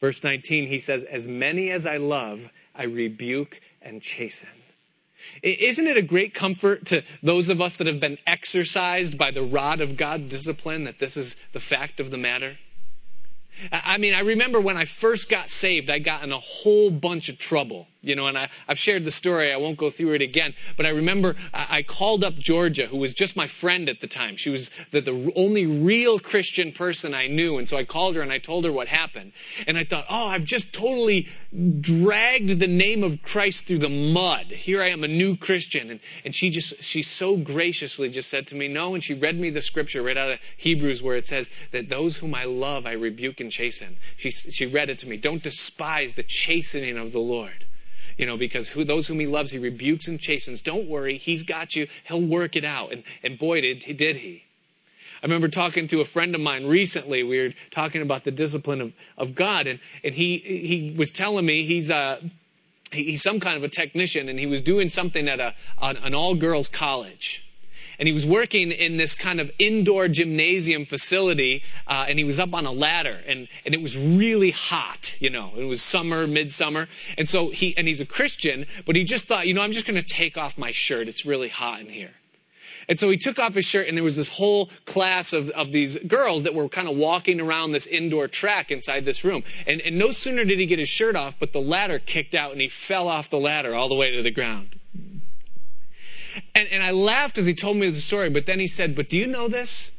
[0.00, 4.48] Verse 19, he says, As many as I love, I rebuke and chasten.
[5.42, 9.42] Isn't it a great comfort to those of us that have been exercised by the
[9.42, 12.58] rod of God's discipline that this is the fact of the matter?
[13.72, 17.28] I mean, I remember when I first got saved, I got in a whole bunch
[17.28, 19.52] of trouble, you know, and I, have shared the story.
[19.52, 22.96] I won't go through it again, but I remember I, I, called up Georgia, who
[22.96, 24.36] was just my friend at the time.
[24.38, 27.58] She was the, the only real Christian person I knew.
[27.58, 29.32] And so I called her and I told her what happened.
[29.66, 31.28] And I thought, oh, I've just totally
[31.80, 34.46] dragged the name of Christ through the mud.
[34.46, 35.90] Here I am, a new Christian.
[35.90, 38.94] And, and she just, she so graciously just said to me, no.
[38.94, 42.16] And she read me the scripture right out of Hebrews where it says that those
[42.16, 43.98] whom I love, I rebuke and chasten.
[44.16, 45.18] She, she read it to me.
[45.18, 47.66] Don't despise the chastening of the Lord.
[48.20, 50.60] You know, because who, those whom he loves, he rebukes and chastens.
[50.60, 51.16] Don't worry.
[51.16, 51.88] He's got you.
[52.04, 52.92] He'll work it out.
[52.92, 54.44] And, and boy, did, did he.
[55.22, 57.22] I remember talking to a friend of mine recently.
[57.22, 61.46] We were talking about the discipline of, of God, and, and he, he was telling
[61.46, 62.20] me he's, uh,
[62.92, 66.14] he's some kind of a technician, and he was doing something at a, an, an
[66.14, 67.42] all girls college.
[68.00, 72.38] And he was working in this kind of indoor gymnasium facility, uh, and he was
[72.38, 75.52] up on a ladder, and, and it was really hot, you know.
[75.56, 76.88] It was summer, midsummer.
[77.18, 79.86] And so he, and he's a Christian, but he just thought, you know, I'm just
[79.86, 81.08] going to take off my shirt.
[81.08, 82.12] It's really hot in here.
[82.88, 85.70] And so he took off his shirt and there was this whole class of, of
[85.70, 89.44] these girls that were kind of walking around this indoor track inside this room.
[89.64, 92.50] And, and no sooner did he get his shirt off, but the ladder kicked out
[92.50, 94.79] and he fell off the ladder all the way to the ground.
[96.54, 99.08] And, and I laughed as he told me the story, but then he said, but
[99.08, 99.90] do you know this?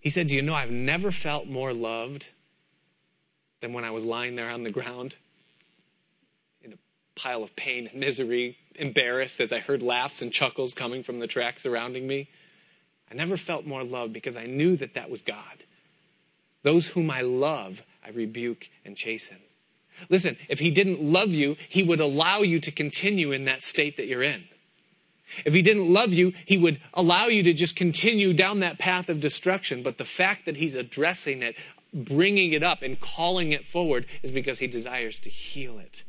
[0.00, 2.26] He said, do you know I've never felt more loved
[3.60, 5.16] than when I was lying there on the ground
[6.62, 6.76] in a
[7.18, 11.26] pile of pain and misery, embarrassed as I heard laughs and chuckles coming from the
[11.26, 12.28] track surrounding me.
[13.10, 15.64] I never felt more loved because I knew that that was God.
[16.62, 19.38] Those whom I love, I rebuke and chasten.
[20.08, 23.96] Listen, if he didn't love you, he would allow you to continue in that state
[23.96, 24.44] that you're in.
[25.44, 29.08] If he didn't love you, he would allow you to just continue down that path
[29.08, 29.82] of destruction.
[29.82, 31.56] But the fact that he's addressing it,
[31.92, 36.02] bringing it up, and calling it forward is because he desires to heal it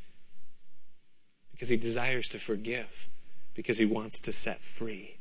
[1.56, 3.08] because he desires to forgive,
[3.54, 5.16] because he wants to set free.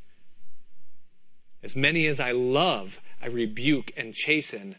[1.63, 4.75] As many as I love, I rebuke and chasten.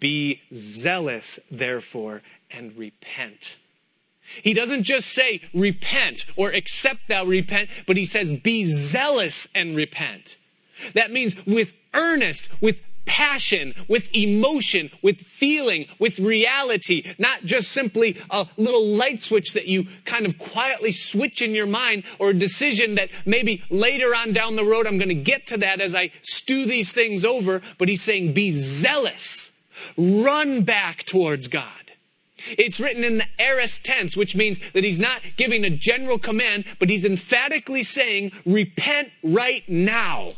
[0.00, 3.56] Be zealous, therefore, and repent.
[4.42, 9.76] He doesn't just say repent or accept thou repent, but he says be zealous and
[9.76, 10.36] repent.
[10.94, 18.20] That means with earnest, with passion, with emotion, with feeling, with reality, not just simply
[18.30, 22.34] a little light switch that you kind of quietly switch in your mind or a
[22.34, 25.94] decision that maybe later on down the road I'm going to get to that as
[25.94, 27.62] I stew these things over.
[27.78, 29.52] But he's saying be zealous.
[29.96, 31.83] Run back towards God.
[32.46, 36.64] It's written in the aorist tense, which means that he's not giving a general command,
[36.78, 40.34] but he's emphatically saying, repent right now.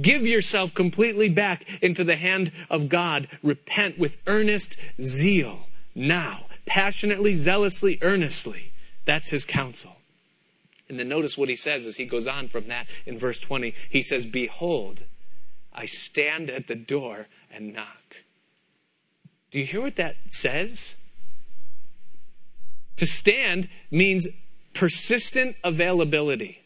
[0.00, 3.28] Give yourself completely back into the hand of God.
[3.42, 8.72] Repent with earnest zeal now, passionately, zealously, earnestly.
[9.04, 9.96] That's his counsel.
[10.88, 13.74] And then notice what he says as he goes on from that in verse 20.
[13.88, 15.00] He says, Behold,
[15.72, 18.23] I stand at the door and knock.
[19.54, 20.96] Do you hear what that says?
[22.96, 24.26] To stand means
[24.74, 26.60] persistent availability.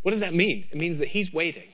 [0.00, 0.64] What does that mean?
[0.72, 1.68] It means that he's waiting.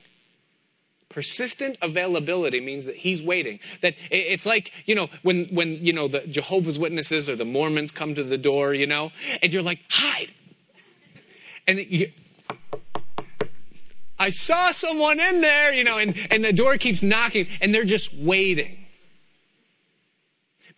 [1.07, 3.59] Persistent availability means that he's waiting.
[3.81, 7.91] That it's like, you know, when, when, you know, the Jehovah's Witnesses or the Mormons
[7.91, 10.33] come to the door, you know, and you're like, hide.
[11.69, 12.11] And you,
[14.19, 17.85] I saw someone in there, you know, and, and the door keeps knocking and they're
[17.85, 18.80] just waiting.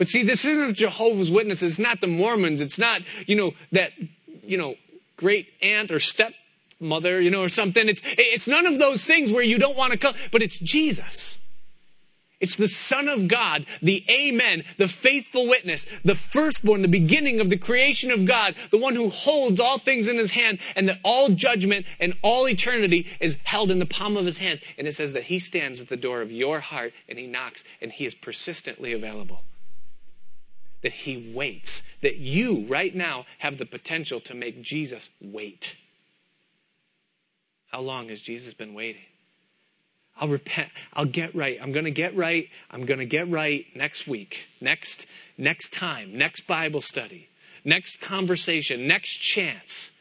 [0.04, 1.72] But see, this isn't Jehovah's Witnesses.
[1.72, 2.60] It's not the Mormons.
[2.60, 3.94] It's not, you know, that,
[4.44, 4.76] you know,
[5.16, 7.88] great aunt or stepmother, you know, or something.
[7.88, 11.38] It's, it's none of those things where you don't want to come, but it's Jesus.
[12.42, 17.50] It's the Son of God, the Amen, the faithful witness, the firstborn, the beginning of
[17.50, 21.00] the creation of God, the one who holds all things in his hand, and that
[21.06, 24.60] all judgment and all eternity is held in the palm of his hands.
[24.78, 27.64] And it says that he stands at the door of your heart and he knocks
[27.82, 29.44] and he is persistently available.
[30.84, 31.82] That he waits.
[32.02, 35.76] That you, right now, have the potential to make Jesus wait.
[37.72, 39.02] How long has Jesus been waiting?
[40.20, 40.70] I'll repent.
[40.94, 41.58] I'll get right.
[41.62, 42.48] I'm going to get right.
[42.70, 45.08] I'm going to get right next week, next,
[45.38, 47.30] next time, next Bible study,
[47.66, 49.92] next conversation, next chance.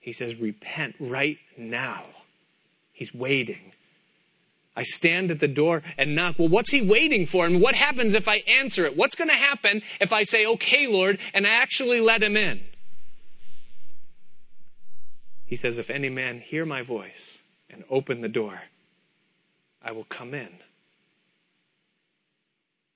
[0.00, 2.06] He says, repent right now.
[2.92, 3.72] He's waiting.
[4.78, 6.38] I stand at the door and knock.
[6.38, 7.44] Well, what's he waiting for?
[7.44, 8.96] And what happens if I answer it?
[8.96, 12.60] What's going to happen if I say, okay, Lord, and I actually let him in?
[15.46, 18.62] He says, if any man hear my voice and open the door,
[19.82, 20.60] I will come in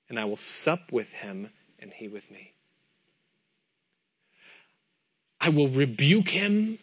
[0.07, 2.53] and I will sup with him and he with me.
[5.41, 6.79] I will rebuke him.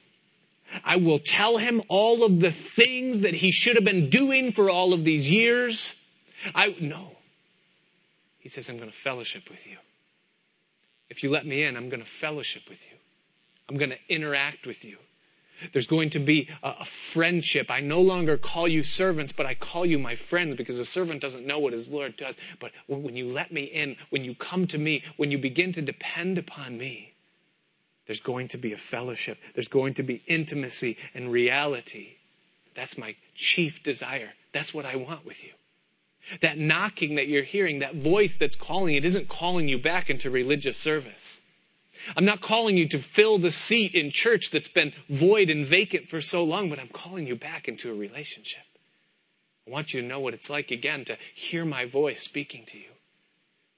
[0.84, 4.70] I will tell him all of the things that he should have been doing for
[4.70, 5.94] all of these years.
[6.54, 7.16] I no.
[8.38, 9.76] He says, I'm going to fellowship with you.
[11.08, 12.96] If you let me in, I'm going to fellowship with you.
[13.68, 14.98] I'm going to interact with you.
[15.72, 17.70] There's going to be a, friendship.
[17.70, 21.20] I no longer call you servants, but I call you my friends because a servant
[21.20, 22.36] doesn't know what his Lord does.
[22.58, 25.82] But when you let me in, when you come to me, when you begin to
[25.82, 27.09] depend upon me,
[28.10, 29.38] there's going to be a fellowship.
[29.54, 32.14] There's going to be intimacy and reality.
[32.74, 34.32] That's my chief desire.
[34.52, 35.50] That's what I want with you.
[36.40, 40.28] That knocking that you're hearing, that voice that's calling, it isn't calling you back into
[40.28, 41.40] religious service.
[42.16, 46.08] I'm not calling you to fill the seat in church that's been void and vacant
[46.08, 48.64] for so long, but I'm calling you back into a relationship.
[49.68, 52.76] I want you to know what it's like again to hear my voice speaking to
[52.76, 52.90] you,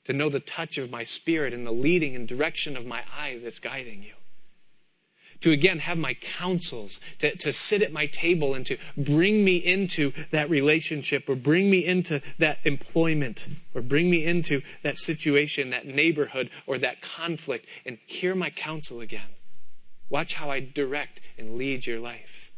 [0.07, 3.39] to know the touch of my spirit and the leading and direction of my eye
[3.43, 4.15] that's guiding you
[5.43, 9.57] to again have my counsels, to, to sit at my table and to bring me
[9.57, 15.71] into that relationship or bring me into that employment or bring me into that situation,
[15.71, 19.31] that neighborhood or that conflict and hear my counsel again.
[20.09, 22.51] Watch how I direct and lead your life.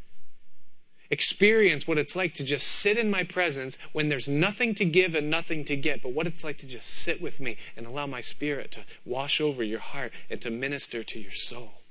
[1.11, 5.15] Experience what it's like to just sit in my presence when there's nothing to give
[5.15, 8.07] and nothing to get, but what it's like to just sit with me and allow
[8.07, 11.84] my spirit to wash over your heart and to minister to your soul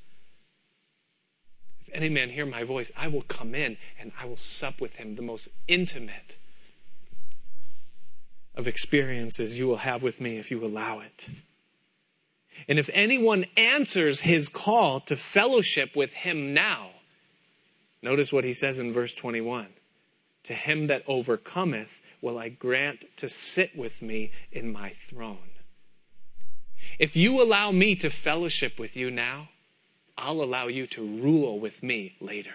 [1.94, 5.16] any man hear my voice, I will come in and I will sup with him,
[5.16, 6.38] the most intimate
[8.56, 11.28] of experiences you will have with me if you allow it.
[12.68, 16.92] And if anyone answers his call to fellowship with him now,
[18.02, 19.68] notice what he says in verse 21
[20.46, 25.50] To him that overcometh will I grant to sit with me in my throne.
[27.00, 29.50] If you allow me to fellowship with you now,
[30.18, 32.54] I'll allow you to rule with me later.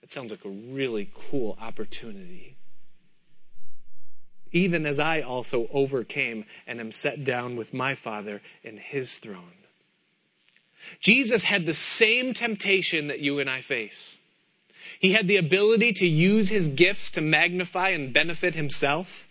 [0.00, 2.56] That sounds like a really cool opportunity.
[4.52, 9.54] Even as I also overcame and am set down with my Father in his throne.
[11.00, 14.16] Jesus had the same temptation that you and I face.
[14.98, 19.28] He had the ability to use his gifts to magnify and benefit himself.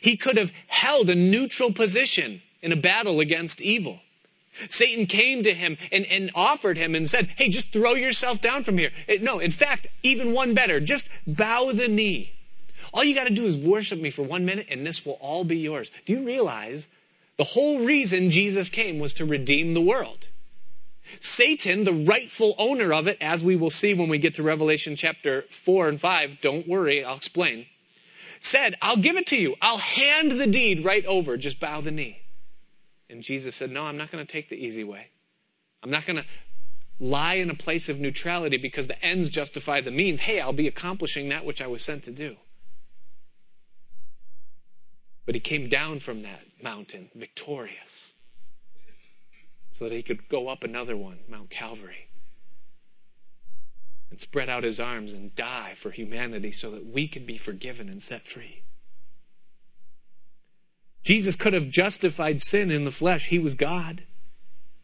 [0.00, 4.00] He could have held a neutral position in a battle against evil.
[4.68, 8.64] Satan came to him and, and offered him and said, Hey, just throw yourself down
[8.64, 8.90] from here.
[9.06, 12.32] It, no, in fact, even one better, just bow the knee.
[12.92, 15.44] All you got to do is worship me for one minute and this will all
[15.44, 15.90] be yours.
[16.06, 16.86] Do you realize
[17.36, 20.26] the whole reason Jesus came was to redeem the world?
[21.20, 24.96] Satan, the rightful owner of it, as we will see when we get to Revelation
[24.96, 27.66] chapter 4 and 5, don't worry, I'll explain,
[28.40, 29.56] said, I'll give it to you.
[29.60, 31.36] I'll hand the deed right over.
[31.36, 32.19] Just bow the knee.
[33.10, 35.08] And Jesus said, No, I'm not going to take the easy way.
[35.82, 36.24] I'm not going to
[36.98, 40.20] lie in a place of neutrality because the ends justify the means.
[40.20, 42.36] Hey, I'll be accomplishing that which I was sent to do.
[45.26, 48.12] But he came down from that mountain victorious
[49.78, 52.08] so that he could go up another one, Mount Calvary,
[54.10, 57.88] and spread out his arms and die for humanity so that we could be forgiven
[57.88, 58.62] and set free.
[61.02, 63.28] Jesus could have justified sin in the flesh.
[63.28, 64.02] He was God.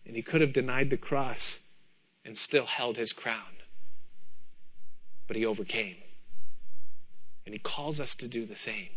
[0.06, 1.60] And he could have denied the cross
[2.24, 3.56] and still held his crown.
[5.26, 5.96] But he overcame.
[7.44, 8.88] And he calls us to do the same.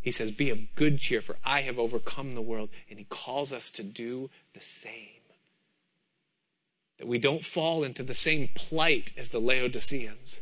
[0.00, 2.70] He says, Be of good cheer, for I have overcome the world.
[2.90, 5.22] And he calls us to do the same.
[6.98, 10.40] That we don't fall into the same plight as the Laodiceans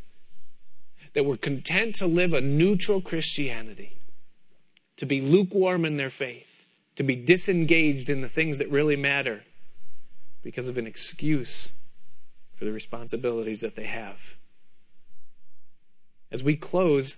[1.15, 3.97] that we're content to live a neutral Christianity,
[4.97, 6.47] to be lukewarm in their faith,
[6.95, 9.43] to be disengaged in the things that really matter
[10.43, 11.71] because of an excuse
[12.55, 14.35] for the responsibilities that they have.
[16.31, 17.15] As we close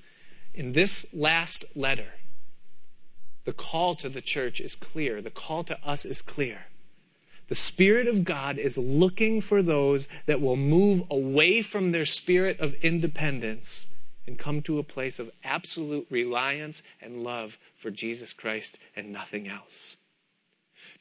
[0.54, 2.14] in this last letter,
[3.46, 5.22] the call to the church is clear.
[5.22, 6.66] The call to us is clear.
[7.48, 12.60] The Spirit of God is looking for those that will move away from their spirit
[12.60, 13.88] of independence
[14.28, 19.48] and come to a place of absolute reliance and love for Jesus Christ and nothing
[19.48, 19.96] else.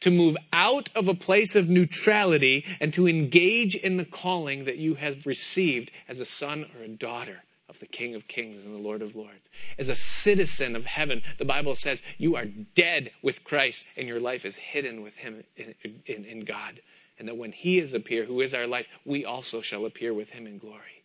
[0.00, 4.76] To move out of a place of neutrality and to engage in the calling that
[4.76, 8.74] you have received as a son or a daughter of the King of Kings and
[8.74, 9.48] the Lord of Lords.
[9.78, 14.20] As a citizen of heaven, the Bible says you are dead with Christ and your
[14.20, 15.74] life is hidden with Him in,
[16.06, 16.80] in, in God.
[17.18, 20.28] And that when He is appear, who is our life, we also shall appear with
[20.28, 20.95] Him in glory.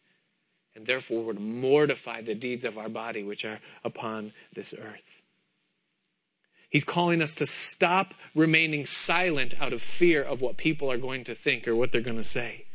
[0.76, 5.22] And therefore, to mortify the deeds of our body which are upon this earth.
[6.70, 11.26] He's calling us to stop remaining silent out of fear of what people are going
[11.26, 12.66] to think or what they're going to say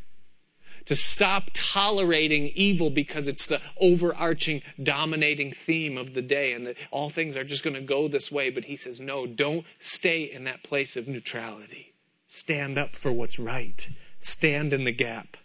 [0.86, 6.76] to stop tolerating evil because it's the overarching, dominating theme of the day and that
[6.90, 8.50] all things are just going to go this way.
[8.50, 11.92] But he says, no, don't stay in that place of neutrality.
[12.28, 13.88] Stand up for what's right.
[14.20, 15.36] Stand in the gap.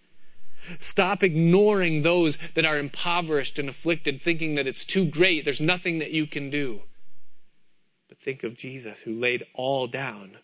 [0.79, 5.99] Stop ignoring those that are impoverished and afflicted, thinking that it's too great, there's nothing
[5.99, 6.81] that you can do.
[8.07, 10.37] But think of Jesus who laid all down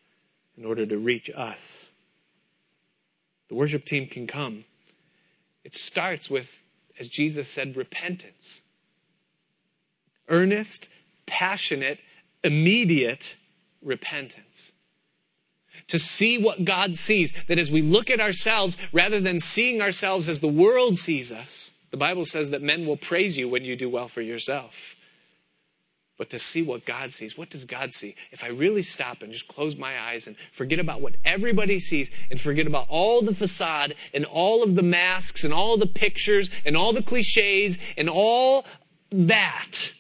[0.58, 1.88] in order to reach us.
[3.50, 4.66] The worship team can come.
[5.64, 6.60] It starts with,
[7.00, 8.62] as Jesus said, repentance.
[10.30, 10.90] Earnest,
[11.26, 12.00] passionate,
[12.44, 13.36] immediate
[13.82, 14.47] repentance.
[15.88, 20.28] To see what God sees, that as we look at ourselves, rather than seeing ourselves
[20.28, 23.76] as the world sees us, the Bible says that men will praise you when you
[23.76, 24.98] do well for yourself
[26.18, 27.38] but to see what God sees.
[27.38, 28.16] What does God see?
[28.32, 32.10] If I really stop and just close my eyes and forget about what everybody sees
[32.32, 36.50] and forget about all the facade and all of the masks and all the pictures
[36.66, 38.66] and all the cliches and all
[39.12, 39.94] that,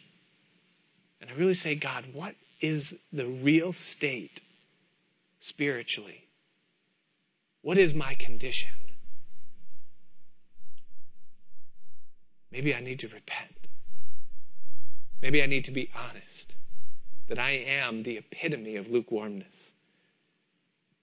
[1.21, 4.41] and I really say, God, what is the real state
[5.47, 6.27] spiritually?
[7.61, 8.69] What is my condition?
[12.51, 13.67] Maybe I need to repent.
[15.21, 16.53] Maybe I need to be honest
[17.27, 19.71] that I am the epitome of lukewarmness,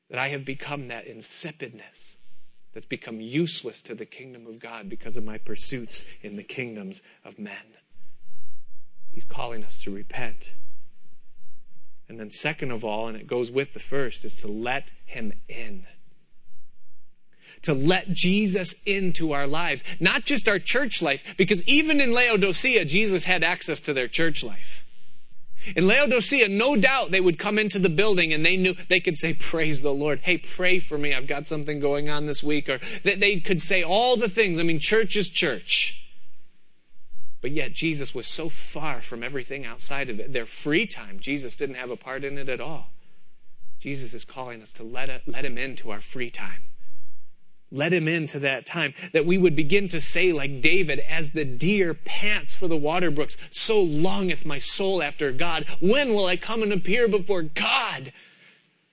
[0.09, 2.17] that I have become that insipidness
[2.73, 7.03] that's become useless to the kingdom of God because of my pursuits in the kingdoms
[7.25, 7.77] of men.
[9.13, 10.51] He's calling us to repent.
[12.09, 15.33] And then, second of all, and it goes with the first, is to let him
[15.49, 15.87] in
[17.65, 22.85] to let Jesus into our lives, not just our church life, because even in Laodicea,
[22.85, 24.85] Jesus had access to their church life.
[25.75, 29.17] In Laodicea, no doubt they would come into the building and they knew they could
[29.17, 30.21] say, Praise the Lord.
[30.23, 31.15] Hey, pray for me.
[31.15, 32.69] I've got something going on this week.
[32.69, 34.59] Or that they could say all the things.
[34.59, 36.04] I mean, church is church.
[37.45, 40.33] But yet, Jesus was so far from everything outside of it.
[40.33, 42.87] Their free time, Jesus didn't have a part in it at all.
[43.79, 46.63] Jesus is calling us to let, it, let him into our free time.
[47.71, 48.95] Let him into that time.
[49.13, 53.11] That we would begin to say, like David, as the deer pants for the water
[53.11, 55.67] brooks, so longeth my soul after God.
[55.81, 58.15] When will I come and appear before God?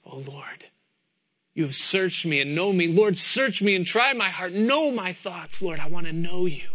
[0.05, 0.65] Oh Lord,
[1.53, 2.89] you have searched me and know me.
[2.89, 4.51] Lord, search me and try my heart.
[4.51, 5.61] Know my thoughts.
[5.61, 6.67] Lord, I want to know you.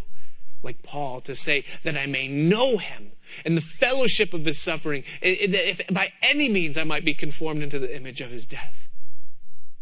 [0.67, 3.13] Like Paul to say that I may know him
[3.45, 7.63] and the fellowship of his suffering, that if by any means I might be conformed
[7.63, 8.75] into the image of his death.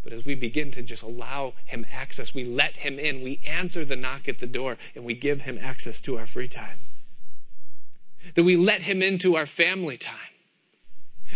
[0.05, 3.87] But as we begin to just allow Him access, we let Him in, we answer
[3.87, 6.79] the knock at the door, and we give Him access to our free time.
[8.35, 10.15] That we let Him into our family time.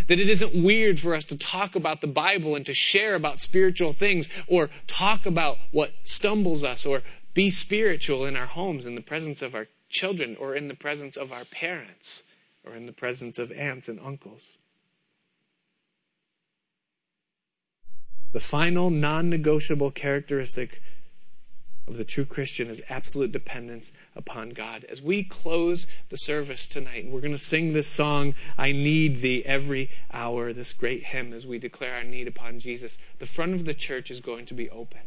[0.08, 3.40] That it isn't weird for us to talk about the Bible and to share about
[3.40, 7.02] spiritual things or talk about what stumbles us or
[7.34, 11.16] be spiritual in our homes in the presence of our children or in the presence
[11.16, 12.22] of our parents
[12.64, 14.56] or in the presence of aunts and uncles.
[18.32, 20.82] The final non negotiable characteristic
[21.86, 24.84] of the true Christian is absolute dependence upon God.
[24.84, 29.22] As we close the service tonight, and we're going to sing this song, I Need
[29.22, 32.98] Thee, every hour, this great hymn as we declare our need upon Jesus.
[33.18, 35.00] The front of the church is going to be open.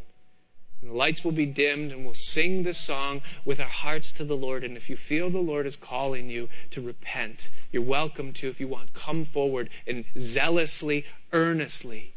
[0.82, 4.24] And the lights will be dimmed, and we'll sing this song with our hearts to
[4.24, 4.64] the Lord.
[4.64, 8.60] And if you feel the Lord is calling you to repent, you're welcome to, if
[8.60, 12.14] you want, come forward and zealously, earnestly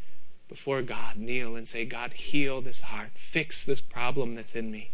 [0.49, 4.91] before God, kneel and say, God, heal this heart, fix this problem that's in me.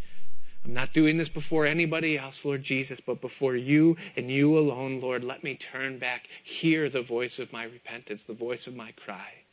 [0.65, 5.01] I'm not doing this before anybody else, Lord Jesus, but before you and you alone,
[5.01, 5.25] Lord.
[5.25, 9.45] Let me turn back, hear the voice of my repentance, the voice of my cry.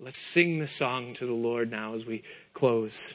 [0.00, 2.22] Let's sing the song to the Lord now as we
[2.52, 3.14] close.